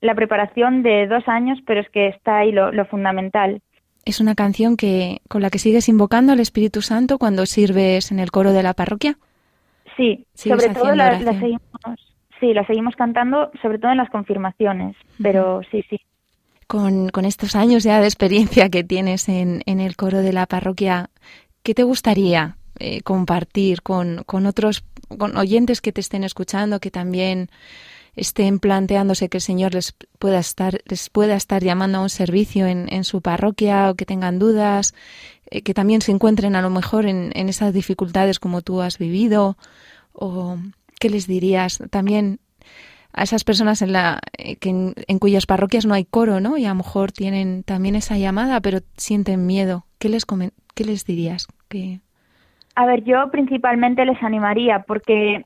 la 0.01 0.15
preparación 0.15 0.83
de 0.83 1.07
dos 1.07 1.27
años, 1.27 1.59
pero 1.67 1.81
es 1.81 1.89
que 1.91 2.09
está 2.09 2.39
ahí 2.39 2.53
lo, 2.53 2.85
fundamental. 2.87 3.61
¿Es 4.05 4.21
una 4.21 4.35
canción 4.35 4.77
que 4.77 5.21
con 5.29 5.43
la 5.43 5.51
que 5.51 5.59
sigues 5.59 5.89
invocando 5.89 6.33
al 6.33 6.41
Espíritu 6.41 6.83
Santo 6.83 7.19
cuando 7.19 7.47
sirves 7.47 8.13
en 8.13 8.19
el 8.19 8.31
coro 8.31 8.53
de 8.53 8.63
la 8.63 8.75
parroquia? 8.75 9.17
Sí, 9.97 10.27
sobre 10.35 10.71
todo 10.71 10.95
la, 10.95 11.19
seguimos, 11.19 11.61
sí, 12.41 12.55
la 12.55 12.67
seguimos 12.67 12.97
cantando, 12.97 13.51
sobre 13.61 13.79
todo 13.79 13.91
en 13.91 13.99
las 13.99 14.11
confirmaciones, 14.11 14.97
pero 15.21 15.61
sí, 15.71 15.85
sí 15.89 16.01
con, 16.73 17.27
estos 17.27 17.55
años 17.55 17.83
ya 17.85 18.01
de 18.01 18.07
experiencia 18.07 18.71
que 18.71 18.83
tienes 18.83 19.29
en, 19.29 19.63
el 19.67 19.95
coro 19.95 20.23
de 20.23 20.33
la 20.33 20.47
parroquia, 20.47 21.11
¿qué 21.63 21.75
te 21.75 21.83
gustaría 21.83 22.57
eh, 22.79 23.03
compartir 23.03 23.83
con, 23.83 24.25
otros 24.47 24.83
con 25.19 25.37
oyentes 25.37 25.83
que 25.83 25.93
te 25.93 26.01
estén 26.01 26.25
escuchando, 26.25 26.81
que 26.81 26.91
también 26.91 27.51
estén 28.17 28.59
planteándose 28.59 29.29
que 29.29 29.37
el 29.37 29.43
Señor 29.43 29.75
les 29.75 29.95
pueda 30.19 30.39
estar, 30.39 30.81
les 30.87 31.11
pueda 31.11 31.37
estar 31.37 31.63
llamando 31.63 31.99
a 31.99 32.03
un 32.03 32.09
servicio 32.09 32.67
en, 32.67 33.05
su 33.05 33.21
parroquia 33.21 33.91
o 33.91 33.95
que 33.95 34.07
tengan 34.07 34.39
dudas, 34.39 34.95
eh, 35.51 35.61
que 35.61 35.75
también 35.75 36.01
se 36.01 36.13
encuentren 36.13 36.57
a 36.57 36.63
lo 36.63 36.71
mejor 36.71 37.05
en, 37.05 37.33
en, 37.35 37.51
esas 37.51 37.75
dificultades 37.75 38.39
como 38.39 38.63
tú 38.63 38.81
has 38.81 38.97
vivido? 38.97 39.59
¿O 40.15 40.57
qué 40.99 41.11
les 41.11 41.27
dirías? 41.27 41.83
También 41.91 42.41
a 43.13 43.23
esas 43.23 43.45
personas 43.45 43.83
en, 43.83 43.93
la, 43.93 44.21
eh, 44.39 44.57
que 44.57 44.71
en, 44.71 45.19
cuyas 45.19 45.47
parroquias 45.47 45.87
no 45.87 45.95
hay 45.95 46.05
coro, 46.05 46.41
¿no? 46.41 46.57
Y 46.57 46.65
a 46.65 46.71
lo 46.71 46.77
mejor 46.77 47.13
tienen 47.13 47.63
también 47.63 47.95
esa 47.95 48.17
llamada, 48.17 48.61
pero 48.61 48.79
sienten 48.97 49.47
miedo. 49.47 49.85
¿Qué 49.99 50.09
les, 50.09 50.25
qué 50.75 50.85
les 50.85 51.05
dirías? 51.05 51.47
que 51.69 52.01
A 52.75 52.87
ver, 52.87 53.05
yo 53.05 53.31
principalmente 53.31 54.05
les 54.05 54.23
animaría 54.23 54.81
porque 54.81 55.45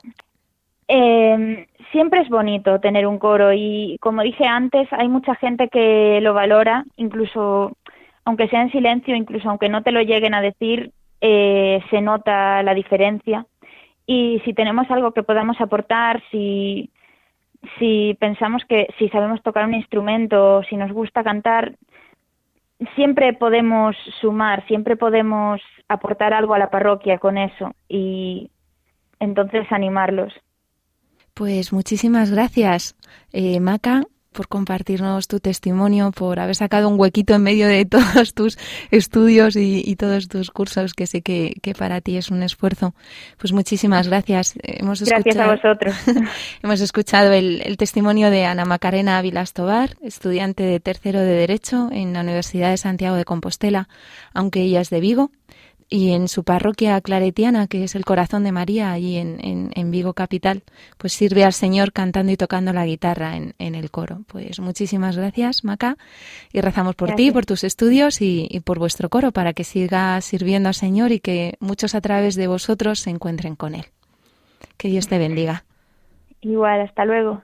eh, 0.88 1.66
siempre 1.92 2.20
es 2.20 2.28
bonito 2.28 2.80
tener 2.80 3.06
un 3.06 3.18
coro 3.18 3.52
y 3.52 3.98
como 4.00 4.22
dije 4.22 4.46
antes, 4.46 4.88
hay 4.92 5.08
mucha 5.08 5.34
gente 5.34 5.68
que 5.68 6.20
lo 6.22 6.34
valora, 6.34 6.84
incluso 6.96 7.76
aunque 8.24 8.48
sea 8.48 8.62
en 8.62 8.72
silencio, 8.72 9.14
incluso 9.14 9.48
aunque 9.48 9.68
no 9.68 9.82
te 9.82 9.92
lo 9.92 10.02
lleguen 10.02 10.34
a 10.34 10.40
decir, 10.40 10.92
eh, 11.20 11.80
se 11.90 12.00
nota 12.00 12.62
la 12.62 12.74
diferencia. 12.74 13.46
Y 14.04 14.40
si 14.44 14.52
tenemos 14.52 14.90
algo 14.90 15.12
que 15.12 15.22
podamos 15.22 15.60
aportar, 15.60 16.22
si 16.30 16.90
si 17.78 18.16
pensamos 18.20 18.62
que 18.68 18.88
si 18.98 19.08
sabemos 19.08 19.42
tocar 19.42 19.64
un 19.64 19.74
instrumento, 19.74 20.62
si 20.68 20.76
nos 20.76 20.92
gusta 20.92 21.22
cantar, 21.22 21.76
siempre 22.94 23.32
podemos 23.32 23.96
sumar, 24.20 24.66
siempre 24.66 24.96
podemos 24.96 25.60
aportar 25.88 26.32
algo 26.34 26.54
a 26.54 26.58
la 26.58 26.70
parroquia 26.70 27.18
con 27.18 27.38
eso 27.38 27.74
y 27.88 28.50
entonces 29.20 29.66
animarlos. 29.70 30.32
Pues 31.34 31.72
muchísimas 31.72 32.30
gracias, 32.30 32.96
eh, 33.32 33.60
Maca 33.60 34.02
por 34.36 34.48
compartirnos 34.48 35.26
tu 35.26 35.40
testimonio, 35.40 36.12
por 36.12 36.38
haber 36.38 36.54
sacado 36.54 36.88
un 36.88 37.00
huequito 37.00 37.34
en 37.34 37.42
medio 37.42 37.66
de 37.66 37.84
todos 37.96 38.34
tus 38.34 38.58
estudios 38.90 39.56
y, 39.56 39.96
todos 39.96 40.28
tus 40.28 40.50
cursos, 40.50 40.92
que 40.92 41.06
sé 41.06 41.22
que, 41.22 41.74
para 41.76 42.00
ti 42.00 42.16
es 42.18 42.30
un 42.30 42.42
esfuerzo. 42.42 42.94
Pues 43.38 43.52
muchísimas 43.52 44.08
gracias. 44.08 44.54
Hemos 44.62 45.02
gracias 45.02 45.36
a 45.38 45.46
vosotros. 45.46 45.96
hemos 46.62 46.80
escuchado 46.80 47.32
el, 47.32 47.62
el, 47.64 47.76
testimonio 47.78 48.30
de 48.30 48.44
Ana 48.44 48.66
Macarena 48.66 49.18
Ávila 49.18 49.44
Tobar, 49.46 49.96
estudiante 50.02 50.64
de 50.64 50.80
tercero 50.80 51.20
de 51.20 51.32
Derecho 51.32 51.88
en 51.90 52.12
la 52.12 52.20
Universidad 52.20 52.70
de 52.70 52.76
Santiago 52.76 53.16
de 53.16 53.24
Compostela, 53.24 53.88
aunque 54.34 54.60
ella 54.60 54.80
es 54.80 54.90
de 54.90 55.00
Vigo 55.00 55.30
y 55.88 56.12
en 56.12 56.28
su 56.28 56.42
parroquia 56.42 57.00
claretiana, 57.00 57.68
que 57.68 57.84
es 57.84 57.94
el 57.94 58.04
corazón 58.04 58.42
de 58.42 58.52
María, 58.52 58.90
allí 58.90 59.16
en, 59.16 59.70
en, 59.72 59.90
Vigo 59.90 60.14
Capital, 60.14 60.64
pues 60.98 61.12
sirve 61.12 61.44
al 61.44 61.52
Señor 61.52 61.92
cantando 61.92 62.32
y 62.32 62.36
tocando 62.36 62.72
la 62.72 62.84
guitarra 62.84 63.36
en, 63.36 63.54
en 63.58 63.74
el 63.74 63.90
coro. 63.90 64.22
Pues 64.26 64.58
muchísimas 64.58 65.16
gracias, 65.16 65.64
Maca, 65.64 65.96
y 66.52 66.60
rezamos 66.60 66.96
por 66.96 67.14
ti, 67.14 67.30
por 67.30 67.46
tus 67.46 67.62
estudios 67.62 68.20
y, 68.20 68.48
y, 68.50 68.60
por 68.60 68.78
vuestro 68.78 69.08
coro, 69.08 69.30
para 69.30 69.52
que 69.52 69.62
siga 69.62 70.20
sirviendo 70.20 70.68
al 70.68 70.74
Señor 70.74 71.12
y 71.12 71.20
que 71.20 71.54
muchos 71.60 71.94
a 71.94 72.00
través 72.00 72.34
de 72.34 72.48
vosotros 72.48 72.98
se 72.98 73.10
encuentren 73.10 73.54
con 73.54 73.74
Él. 73.74 73.84
Que 74.76 74.88
Dios 74.88 75.06
te 75.06 75.18
bendiga. 75.18 75.64
Igual, 76.40 76.80
hasta 76.80 77.04
luego. 77.04 77.42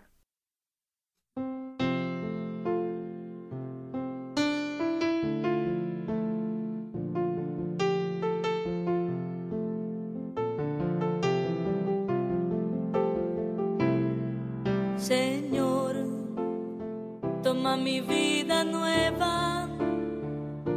Nueva 18.72 19.68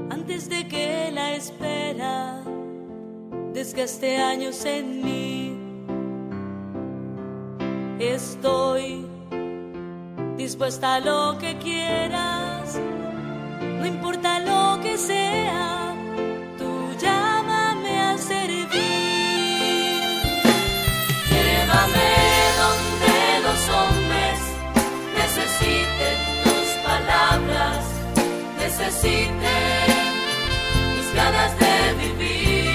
antes 0.10 0.50
de 0.50 0.68
que 0.68 1.12
la 1.12 1.28
espera 1.34 2.44
desgaste 3.54 4.18
años 4.18 4.66
en 4.66 4.86
mí. 5.06 5.58
Estoy 8.00 9.06
dispuesta 10.38 10.96
a 10.96 11.00
lo 11.00 11.38
que 11.40 11.58
quieras, 11.58 12.80
no 13.80 13.86
importa 13.86 14.40
lo 14.52 14.82
que 14.84 14.98
sea, 14.98 15.65
necesiten 28.96 29.92
mis 30.96 31.10
ganas 31.14 31.52
de 31.60 31.94
vivir. 32.02 32.66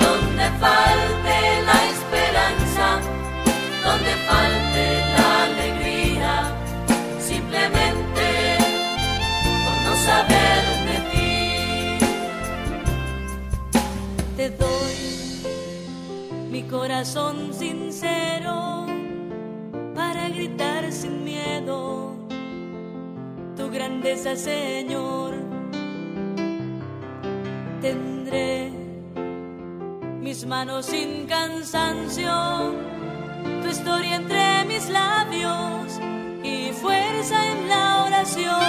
Donde 0.00 0.44
falte 0.60 1.36
la 1.68 1.78
esperanza, 1.94 2.86
donde 3.84 4.12
falte 4.28 4.84
la 5.16 5.28
alegría, 5.44 6.34
simplemente 7.20 8.26
por 9.64 9.76
no 9.86 9.94
saber 9.96 10.62
de 10.88 10.96
ti. 11.10 11.32
Te 14.36 14.46
doy 14.50 14.98
mi 16.50 16.62
corazón 16.64 17.52
sincero 17.52 18.83
grandeza, 24.04 24.36
Señor. 24.36 25.34
Tendré 27.80 28.70
mis 30.20 30.44
manos 30.44 30.86
sin 30.86 31.26
cansancio, 31.26 32.74
tu 33.62 33.68
historia 33.68 34.16
entre 34.16 34.64
mis 34.66 34.90
labios 34.90 36.00
y 36.42 36.72
fuerza 36.72 37.36
en 37.52 37.68
la 37.70 38.04
oración. 38.04 38.60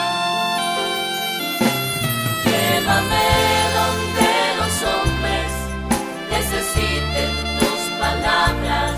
Llévame 2.46 3.28
donde 3.80 4.32
los 4.60 4.76
hombres 4.94 5.52
necesiten 6.32 7.32
tus 7.60 7.82
palabras, 8.00 8.98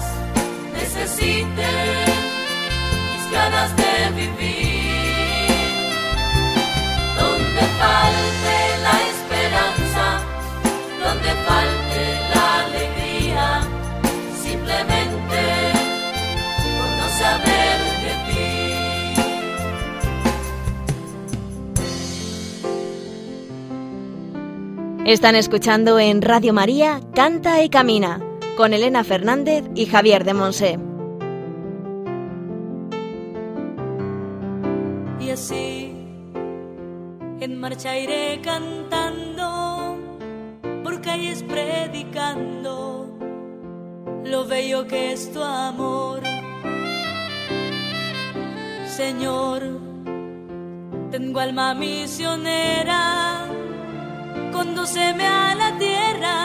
necesiten 0.74 2.28
ganas 3.32 3.76
de 3.76 3.92
vivir, 4.16 4.57
la 8.84 8.96
esperanza, 9.14 10.06
donde 11.04 11.32
falte 11.48 12.04
la 12.34 12.46
alegría, 12.66 13.46
simplemente 14.42 15.42
por 16.78 16.90
no 17.00 17.08
saber 17.22 17.78
de 18.04 18.14
ti. 18.28 18.48
Están 25.12 25.36
escuchando 25.36 26.00
en 26.00 26.22
Radio 26.22 26.54
María 26.54 27.02
Canta 27.14 27.62
y 27.64 27.70
Camina 27.70 28.22
con 28.58 28.74
Elena 28.74 29.04
Fernández 29.04 29.64
y 29.76 29.86
Javier 29.86 30.24
de 30.24 30.34
Monse. 30.34 30.80
Y 35.20 35.30
así 35.30 35.97
en 37.48 37.62
marcha 37.62 37.98
iré 37.98 38.42
cantando 38.44 39.48
por 40.84 41.00
calles 41.02 41.44
predicando 41.44 42.74
lo 44.26 44.46
bello 44.46 44.86
que 44.86 45.14
es 45.14 45.32
tu 45.32 45.42
amor. 45.42 46.20
Señor, 49.00 49.62
tengo 51.10 51.40
alma 51.40 51.74
misionera, 51.74 53.04
condúceme 54.52 55.26
a 55.26 55.56
la 55.56 55.70
tierra 55.78 56.38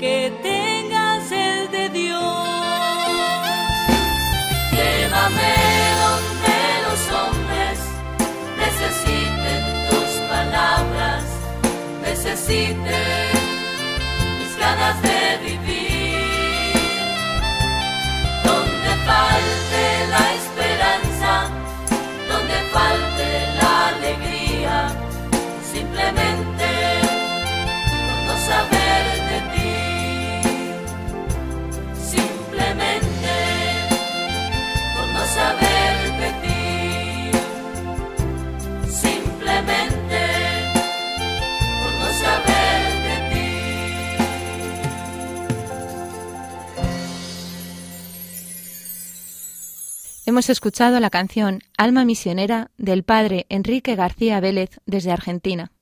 que 0.00 0.32
tenga 0.42 1.20
sed 1.30 1.70
de 1.70 1.88
Dios. 1.90 2.47
Necesiten 12.48 12.82
mis 14.38 14.56
ganas 14.58 15.02
de 15.02 15.38
vivir. 15.44 15.67
Hemos 50.38 50.50
escuchado 50.50 51.00
la 51.00 51.10
canción 51.10 51.62
Alma 51.76 52.04
Misionera 52.04 52.70
del 52.78 53.02
padre 53.02 53.46
Enrique 53.48 53.96
García 53.96 54.38
Vélez 54.38 54.70
desde 54.86 55.10
Argentina. 55.10 55.72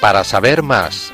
Para 0.00 0.22
saber 0.22 0.62
más, 0.62 1.12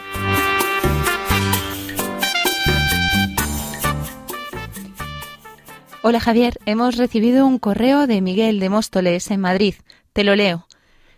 Hola 6.07 6.21
Javier, 6.21 6.59
hemos 6.67 6.99
recibido 6.99 7.47
un 7.47 7.59
correo 7.59 8.07
de 8.07 8.21
Miguel 8.21 8.61
de 8.61 8.69
Móstoles 8.69 9.31
en 9.31 9.41
Madrid. 9.41 9.77
Te 10.13 10.23
lo 10.23 10.37
leo. 10.37 10.67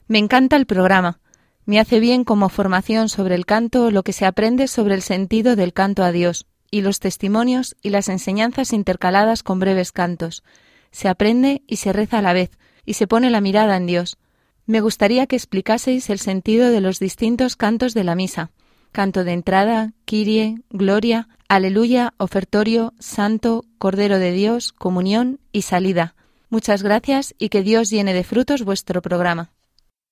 Me 0.07 0.19
encanta 0.19 0.55
el 0.55 0.65
programa. 0.65 1.19
Me 1.65 1.81
hace 1.81 1.99
bien 1.99 2.23
como 2.23 2.49
formación 2.49 3.09
sobre 3.09 3.35
el 3.35 3.47
canto 3.47 3.91
lo 3.91 4.05
que 4.05 4.13
se 4.13 4.27
aprende 4.27 4.69
sobre 4.69 4.95
el 4.95 5.03
sentido 5.03 5.57
del 5.57 5.73
canto 5.73 6.05
a 6.05 6.13
Dios 6.13 6.47
y 6.71 6.83
los 6.83 7.01
testimonios 7.01 7.75
y 7.83 7.91
las 7.91 8.09
enseñanzas 8.09 8.73
intercaladas 8.73 9.43
con 9.43 9.59
breves 9.59 9.91
cantos. 9.91 10.45
Se 10.93 11.09
aprende 11.09 11.63
y 11.67 11.79
se 11.79 11.93
reza 11.93 12.19
a 12.19 12.23
la 12.23 12.33
vez 12.33 12.53
y 12.85 12.95
se 12.95 13.09
pone 13.09 13.29
la 13.29 13.41
mirada 13.41 13.77
en 13.77 13.87
Dios. 13.87 14.19
Me 14.67 14.81
gustaría 14.81 15.27
que 15.27 15.35
explicaseis 15.35 16.11
el 16.11 16.21
sentido 16.21 16.71
de 16.71 16.81
los 16.81 17.01
distintos 17.01 17.57
cantos 17.57 17.93
de 17.93 18.05
la 18.05 18.15
misa. 18.15 18.53
Canto 18.97 19.25
de 19.25 19.33
entrada, 19.33 19.93
Kirie, 20.07 20.55
Gloria, 20.71 21.29
Aleluya, 21.49 22.15
Ofertorio, 22.17 22.95
Santo, 22.99 23.67
Cordero 23.77 24.19
de 24.19 24.33
Dios, 24.33 24.73
Comunión 24.73 25.39
y 25.53 25.63
Salida. 25.63 26.15
Muchas 26.49 26.83
gracias 26.83 27.35
y 27.39 27.51
que 27.51 27.61
Dios 27.61 27.91
llene 27.91 28.15
de 28.15 28.25
frutos 28.25 28.63
vuestro 28.63 29.03
programa. 29.03 29.53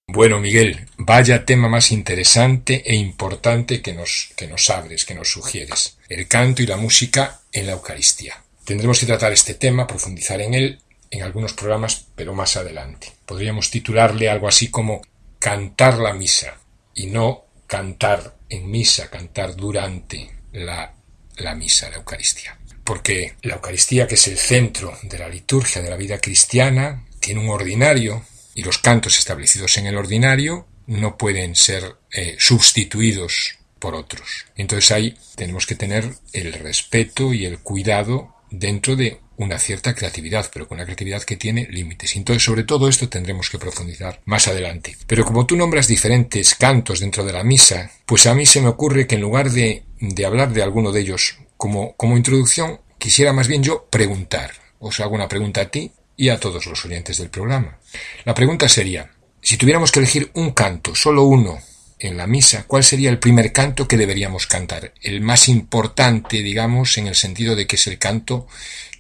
Bueno, 0.06 0.38
Miguel, 0.38 0.86
vaya 0.98 1.46
tema 1.46 1.66
más 1.70 1.92
interesante 1.92 2.82
e 2.84 2.94
importante 2.94 3.80
que 3.80 3.94
nos, 3.94 4.34
que 4.36 4.48
nos 4.48 4.68
abres, 4.68 5.06
que 5.06 5.14
nos 5.14 5.30
sugieres. 5.30 5.96
El 6.10 6.28
canto 6.28 6.62
y 6.62 6.66
la 6.66 6.76
música 6.76 7.40
en 7.52 7.68
la 7.68 7.72
Eucaristía. 7.72 8.34
Tendremos 8.66 9.00
que 9.00 9.06
tratar 9.06 9.32
este 9.32 9.54
tema, 9.54 9.86
profundizar 9.86 10.42
en 10.42 10.52
él 10.52 10.78
en 11.10 11.22
algunos 11.22 11.54
programas, 11.54 12.08
pero 12.14 12.34
más 12.34 12.58
adelante. 12.58 13.10
Podríamos 13.24 13.70
titularle 13.70 14.28
algo 14.28 14.46
así 14.46 14.68
como 14.68 15.00
cantar 15.38 15.96
la 15.96 16.12
misa 16.12 16.58
y 16.92 17.06
no 17.06 17.44
cantar 17.66 18.34
en 18.56 18.70
misa, 18.70 19.10
cantar 19.10 19.56
durante 19.56 20.30
la, 20.52 20.94
la 21.36 21.54
misa, 21.54 21.90
la 21.90 21.96
Eucaristía. 21.96 22.58
Porque 22.84 23.34
la 23.42 23.54
Eucaristía, 23.54 24.06
que 24.06 24.14
es 24.14 24.28
el 24.28 24.38
centro 24.38 24.96
de 25.02 25.18
la 25.18 25.28
liturgia 25.28 25.82
de 25.82 25.90
la 25.90 25.96
vida 25.96 26.18
cristiana, 26.18 27.04
tiene 27.20 27.40
un 27.40 27.48
ordinario 27.48 28.24
y 28.54 28.62
los 28.62 28.78
cantos 28.78 29.18
establecidos 29.18 29.76
en 29.78 29.86
el 29.86 29.96
ordinario 29.96 30.66
no 30.86 31.16
pueden 31.16 31.56
ser 31.56 31.96
eh, 32.12 32.36
sustituidos 32.38 33.56
por 33.78 33.94
otros. 33.94 34.46
Entonces 34.56 34.90
ahí 34.92 35.16
tenemos 35.34 35.66
que 35.66 35.74
tener 35.74 36.14
el 36.32 36.52
respeto 36.52 37.32
y 37.32 37.46
el 37.46 37.58
cuidado 37.58 38.34
dentro 38.50 38.96
de 38.96 39.20
una 39.36 39.58
cierta 39.58 39.94
creatividad, 39.94 40.50
pero 40.52 40.68
con 40.68 40.76
una 40.76 40.84
creatividad 40.84 41.22
que 41.22 41.36
tiene 41.36 41.66
límites. 41.70 42.16
Entonces, 42.16 42.42
sobre 42.42 42.64
todo 42.64 42.88
esto 42.88 43.08
tendremos 43.08 43.50
que 43.50 43.58
profundizar 43.58 44.20
más 44.24 44.48
adelante. 44.48 44.96
Pero 45.06 45.24
como 45.24 45.46
tú 45.46 45.56
nombras 45.56 45.88
diferentes 45.88 46.54
cantos 46.54 47.00
dentro 47.00 47.24
de 47.24 47.32
la 47.32 47.44
misa, 47.44 47.90
pues 48.06 48.26
a 48.26 48.34
mí 48.34 48.46
se 48.46 48.60
me 48.60 48.68
ocurre 48.68 49.06
que 49.06 49.16
en 49.16 49.20
lugar 49.20 49.50
de, 49.50 49.84
de 50.00 50.26
hablar 50.26 50.52
de 50.52 50.62
alguno 50.62 50.92
de 50.92 51.00
ellos 51.00 51.38
como, 51.56 51.94
como 51.96 52.16
introducción, 52.16 52.80
quisiera 52.98 53.32
más 53.32 53.48
bien 53.48 53.62
yo 53.62 53.86
preguntar. 53.90 54.52
Os 54.78 55.00
hago 55.00 55.14
una 55.14 55.28
pregunta 55.28 55.62
a 55.62 55.70
ti 55.70 55.92
y 56.16 56.28
a 56.28 56.38
todos 56.38 56.66
los 56.66 56.84
oyentes 56.84 57.18
del 57.18 57.30
programa. 57.30 57.78
La 58.24 58.34
pregunta 58.34 58.68
sería, 58.68 59.10
si 59.40 59.56
tuviéramos 59.56 59.92
que 59.92 60.00
elegir 60.00 60.30
un 60.34 60.52
canto, 60.52 60.94
solo 60.94 61.24
uno, 61.24 61.58
en 61.98 62.16
la 62.16 62.26
misa, 62.26 62.64
¿cuál 62.66 62.84
sería 62.84 63.10
el 63.10 63.18
primer 63.18 63.52
canto 63.52 63.88
que 63.88 63.96
deberíamos 63.96 64.46
cantar? 64.46 64.92
El 65.00 65.20
más 65.20 65.48
importante, 65.48 66.42
digamos, 66.42 66.98
en 66.98 67.06
el 67.06 67.14
sentido 67.14 67.56
de 67.56 67.66
que 67.66 67.76
es 67.76 67.86
el 67.86 67.98
canto 67.98 68.46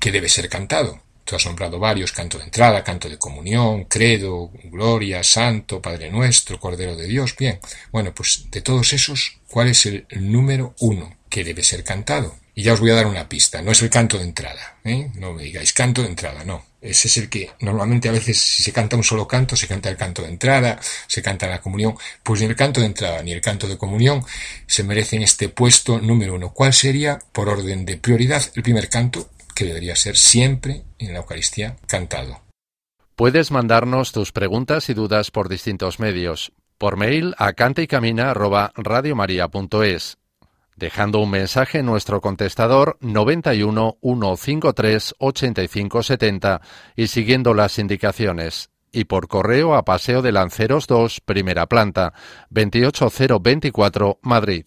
que 0.04 0.12
debe 0.12 0.28
ser 0.28 0.50
cantado. 0.50 1.00
Tú 1.24 1.34
has 1.34 1.46
nombrado 1.46 1.78
varios, 1.78 2.12
canto 2.12 2.36
de 2.36 2.44
entrada, 2.44 2.84
canto 2.84 3.08
de 3.08 3.16
comunión, 3.16 3.84
credo, 3.84 4.50
gloria, 4.64 5.24
santo, 5.24 5.80
Padre 5.80 6.10
nuestro, 6.10 6.60
Cordero 6.60 6.94
de 6.94 7.06
Dios. 7.06 7.34
Bien, 7.34 7.58
bueno, 7.90 8.14
pues 8.14 8.44
de 8.50 8.60
todos 8.60 8.92
esos, 8.92 9.38
¿cuál 9.48 9.68
es 9.68 9.86
el 9.86 10.04
número 10.20 10.74
uno 10.80 11.16
que 11.30 11.42
debe 11.42 11.62
ser 11.62 11.84
cantado? 11.84 12.36
Y 12.54 12.64
ya 12.64 12.74
os 12.74 12.80
voy 12.80 12.90
a 12.90 12.96
dar 12.96 13.06
una 13.06 13.30
pista, 13.30 13.62
no 13.62 13.72
es 13.72 13.80
el 13.80 13.88
canto 13.88 14.18
de 14.18 14.24
entrada, 14.24 14.76
¿eh? 14.84 15.10
no 15.14 15.32
me 15.32 15.44
digáis 15.44 15.72
canto 15.72 16.02
de 16.02 16.08
entrada, 16.08 16.44
no. 16.44 16.62
Ese 16.82 17.08
es 17.08 17.16
el 17.16 17.30
que 17.30 17.50
normalmente 17.60 18.10
a 18.10 18.12
veces 18.12 18.38
si 18.38 18.62
se 18.62 18.74
canta 18.74 18.96
un 18.96 19.04
solo 19.04 19.26
canto, 19.26 19.56
se 19.56 19.66
canta 19.66 19.88
el 19.88 19.96
canto 19.96 20.20
de 20.20 20.28
entrada, 20.28 20.78
se 21.06 21.22
canta 21.22 21.48
la 21.48 21.62
comunión, 21.62 21.96
pues 22.22 22.42
ni 22.42 22.46
el 22.46 22.56
canto 22.56 22.80
de 22.80 22.88
entrada 22.88 23.22
ni 23.22 23.32
el 23.32 23.40
canto 23.40 23.66
de 23.66 23.78
comunión 23.78 24.22
se 24.66 24.84
merecen 24.84 25.22
este 25.22 25.48
puesto 25.48 25.98
número 25.98 26.34
uno. 26.34 26.52
¿Cuál 26.52 26.74
sería, 26.74 27.18
por 27.32 27.48
orden 27.48 27.86
de 27.86 27.96
prioridad, 27.96 28.44
el 28.54 28.62
primer 28.62 28.90
canto 28.90 29.30
que 29.54 29.64
debería 29.64 29.96
ser 29.96 30.16
siempre 30.16 30.84
en 30.98 31.12
la 31.12 31.18
Eucaristía 31.20 31.76
cantado? 31.86 32.42
Puedes 33.16 33.50
mandarnos 33.50 34.12
tus 34.12 34.32
preguntas 34.32 34.90
y 34.90 34.94
dudas 34.94 35.30
por 35.30 35.48
distintos 35.48 36.00
medios. 36.00 36.52
Por 36.78 36.96
mail 36.96 37.34
a 37.38 37.52
cantaycamina@radiomaria.es 37.52 40.18
dejando 40.76 41.20
un 41.20 41.30
mensaje 41.30 41.78
en 41.78 41.86
nuestro 41.86 42.20
contestador 42.20 42.96
91 43.00 43.98
153 44.00 45.14
85 45.18 46.02
70 46.02 46.60
y 46.96 47.06
siguiendo 47.08 47.54
las 47.54 47.78
indicaciones. 47.78 48.70
Y 48.92 49.04
por 49.04 49.28
correo 49.28 49.74
a 49.74 49.84
Paseo 49.84 50.22
de 50.22 50.32
Lanceros 50.32 50.86
2, 50.86 51.20
primera 51.20 51.66
planta, 51.66 52.12
28024, 52.50 54.20
Madrid. 54.22 54.66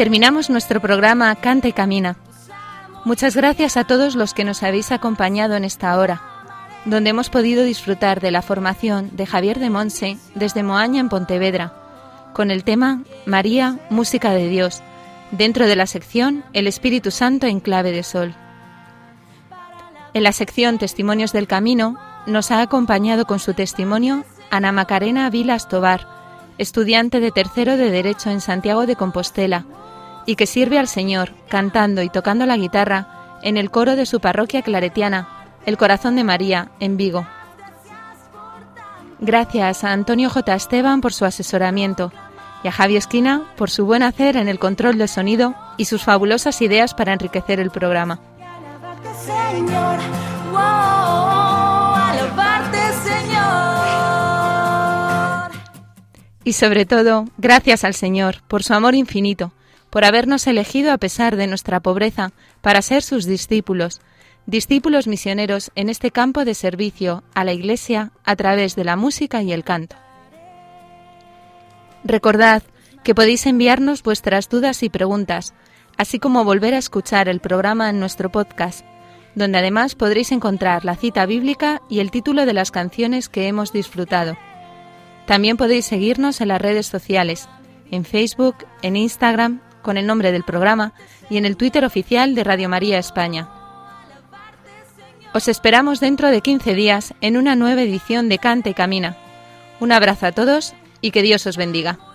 Terminamos 0.00 0.48
nuestro 0.48 0.80
programa 0.80 1.34
Canta 1.34 1.68
y 1.68 1.74
Camina. 1.74 2.16
Muchas 3.04 3.36
gracias 3.36 3.76
a 3.76 3.84
todos 3.84 4.14
los 4.14 4.32
que 4.32 4.44
nos 4.44 4.62
habéis 4.62 4.92
acompañado 4.92 5.56
en 5.56 5.64
esta 5.66 5.98
hora, 5.98 6.22
donde 6.86 7.10
hemos 7.10 7.28
podido 7.28 7.64
disfrutar 7.64 8.22
de 8.22 8.30
la 8.30 8.40
formación 8.40 9.10
de 9.12 9.26
Javier 9.26 9.58
de 9.58 9.68
Monse 9.68 10.16
desde 10.34 10.62
Moaña 10.62 11.00
en 11.00 11.10
Pontevedra, 11.10 11.74
con 12.32 12.50
el 12.50 12.64
tema 12.64 13.02
María, 13.26 13.78
Música 13.90 14.30
de 14.30 14.48
Dios, 14.48 14.82
dentro 15.32 15.66
de 15.66 15.76
la 15.76 15.86
sección 15.86 16.44
El 16.54 16.66
Espíritu 16.66 17.10
Santo 17.10 17.46
en 17.46 17.60
clave 17.60 17.92
de 17.92 18.02
sol. 18.02 18.34
En 20.14 20.22
la 20.22 20.32
sección 20.32 20.78
Testimonios 20.78 21.34
del 21.34 21.46
Camino 21.46 21.98
nos 22.26 22.50
ha 22.52 22.62
acompañado 22.62 23.26
con 23.26 23.38
su 23.38 23.52
testimonio 23.52 24.24
Ana 24.50 24.72
Macarena 24.72 25.28
Vilas 25.28 25.68
Tobar, 25.68 26.08
estudiante 26.56 27.20
de 27.20 27.32
tercero 27.32 27.76
de 27.76 27.90
Derecho 27.90 28.30
en 28.30 28.40
Santiago 28.40 28.86
de 28.86 28.96
Compostela, 28.96 29.66
y 30.26 30.36
que 30.36 30.46
sirve 30.46 30.78
al 30.78 30.88
Señor 30.88 31.32
cantando 31.48 32.02
y 32.02 32.08
tocando 32.08 32.46
la 32.46 32.56
guitarra 32.56 33.38
en 33.42 33.56
el 33.56 33.70
coro 33.70 33.96
de 33.96 34.06
su 34.06 34.20
parroquia 34.20 34.62
claretiana, 34.62 35.28
El 35.66 35.76
Corazón 35.76 36.16
de 36.16 36.24
María, 36.24 36.70
en 36.80 36.96
Vigo. 36.96 37.26
Gracias 39.18 39.84
a 39.84 39.92
Antonio 39.92 40.30
J. 40.30 40.54
Esteban 40.54 41.00
por 41.00 41.12
su 41.12 41.24
asesoramiento 41.24 42.12
y 42.62 42.68
a 42.68 42.72
Javi 42.72 42.96
Esquina 42.96 43.42
por 43.56 43.70
su 43.70 43.84
buen 43.84 44.02
hacer 44.02 44.36
en 44.36 44.48
el 44.48 44.58
control 44.58 44.98
del 44.98 45.08
sonido 45.08 45.54
y 45.76 45.86
sus 45.86 46.02
fabulosas 46.02 46.60
ideas 46.62 46.94
para 46.94 47.12
enriquecer 47.12 47.60
el 47.60 47.70
programa. 47.70 48.20
Y 56.42 56.54
sobre 56.54 56.86
todo, 56.86 57.26
gracias 57.36 57.84
al 57.84 57.94
Señor 57.94 58.42
por 58.48 58.62
su 58.62 58.72
amor 58.72 58.94
infinito, 58.94 59.52
por 59.90 60.04
habernos 60.04 60.46
elegido 60.46 60.92
a 60.92 60.98
pesar 60.98 61.36
de 61.36 61.46
nuestra 61.46 61.80
pobreza 61.80 62.32
para 62.60 62.80
ser 62.80 63.02
sus 63.02 63.26
discípulos, 63.26 64.00
discípulos 64.46 65.06
misioneros 65.06 65.70
en 65.74 65.88
este 65.88 66.10
campo 66.10 66.44
de 66.44 66.54
servicio 66.54 67.22
a 67.34 67.44
la 67.44 67.52
Iglesia 67.52 68.12
a 68.24 68.36
través 68.36 68.76
de 68.76 68.84
la 68.84 68.96
música 68.96 69.42
y 69.42 69.52
el 69.52 69.64
canto. 69.64 69.96
Recordad 72.04 72.62
que 73.04 73.14
podéis 73.14 73.46
enviarnos 73.46 74.02
vuestras 74.02 74.48
dudas 74.48 74.82
y 74.82 74.88
preguntas, 74.88 75.54
así 75.96 76.18
como 76.18 76.44
volver 76.44 76.74
a 76.74 76.78
escuchar 76.78 77.28
el 77.28 77.40
programa 77.40 77.90
en 77.90 78.00
nuestro 78.00 78.30
podcast, 78.30 78.84
donde 79.34 79.58
además 79.58 79.94
podréis 79.94 80.32
encontrar 80.32 80.84
la 80.84 80.96
cita 80.96 81.26
bíblica 81.26 81.82
y 81.88 82.00
el 82.00 82.10
título 82.10 82.46
de 82.46 82.54
las 82.54 82.70
canciones 82.70 83.28
que 83.28 83.48
hemos 83.48 83.72
disfrutado. 83.72 84.36
También 85.26 85.56
podéis 85.56 85.86
seguirnos 85.86 86.40
en 86.40 86.48
las 86.48 86.60
redes 86.60 86.86
sociales, 86.86 87.48
en 87.90 88.04
Facebook, 88.04 88.56
en 88.82 88.96
Instagram, 88.96 89.60
con 89.82 89.96
el 89.96 90.06
nombre 90.06 90.32
del 90.32 90.44
programa, 90.44 90.92
y 91.28 91.36
en 91.36 91.46
el 91.46 91.56
Twitter 91.56 91.84
oficial 91.84 92.34
de 92.34 92.44
Radio 92.44 92.68
María 92.68 92.98
España. 92.98 93.48
Os 95.32 95.46
esperamos 95.46 96.00
dentro 96.00 96.28
de 96.28 96.40
15 96.40 96.74
días 96.74 97.14
en 97.20 97.36
una 97.36 97.54
nueva 97.54 97.82
edición 97.82 98.28
de 98.28 98.38
Cante 98.38 98.70
y 98.70 98.74
Camina. 98.74 99.16
Un 99.78 99.92
abrazo 99.92 100.26
a 100.26 100.32
todos 100.32 100.74
y 101.00 101.12
que 101.12 101.22
Dios 101.22 101.46
os 101.46 101.56
bendiga. 101.56 102.09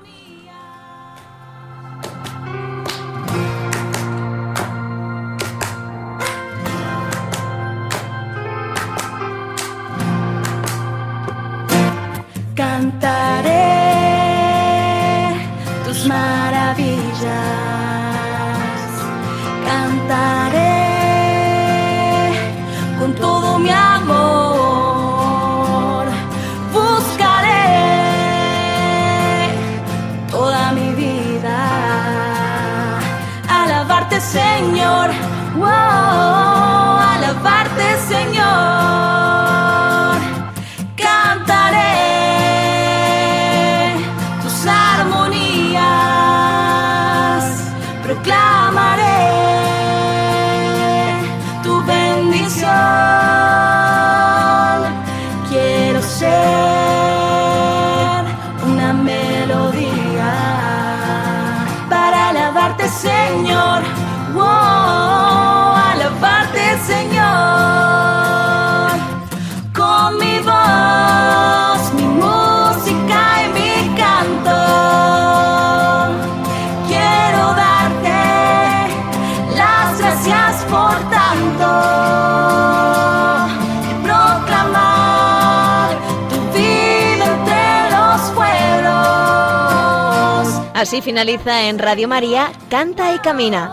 Así 90.95 91.01
finaliza 91.01 91.63
en 91.63 91.77
Radio 91.77 92.07
María 92.07 92.53
Canta 92.69 93.13
y 93.13 93.19
Camina. 93.19 93.69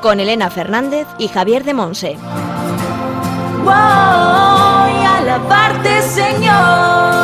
Con 0.00 0.20
Elena 0.20 0.48
Fernández 0.48 1.06
y 1.18 1.28
Javier 1.28 1.64
de 1.64 1.74
Monse. 1.74 2.16
Oh, 3.66 4.86
parte, 5.50 6.00
Señor. 6.00 7.17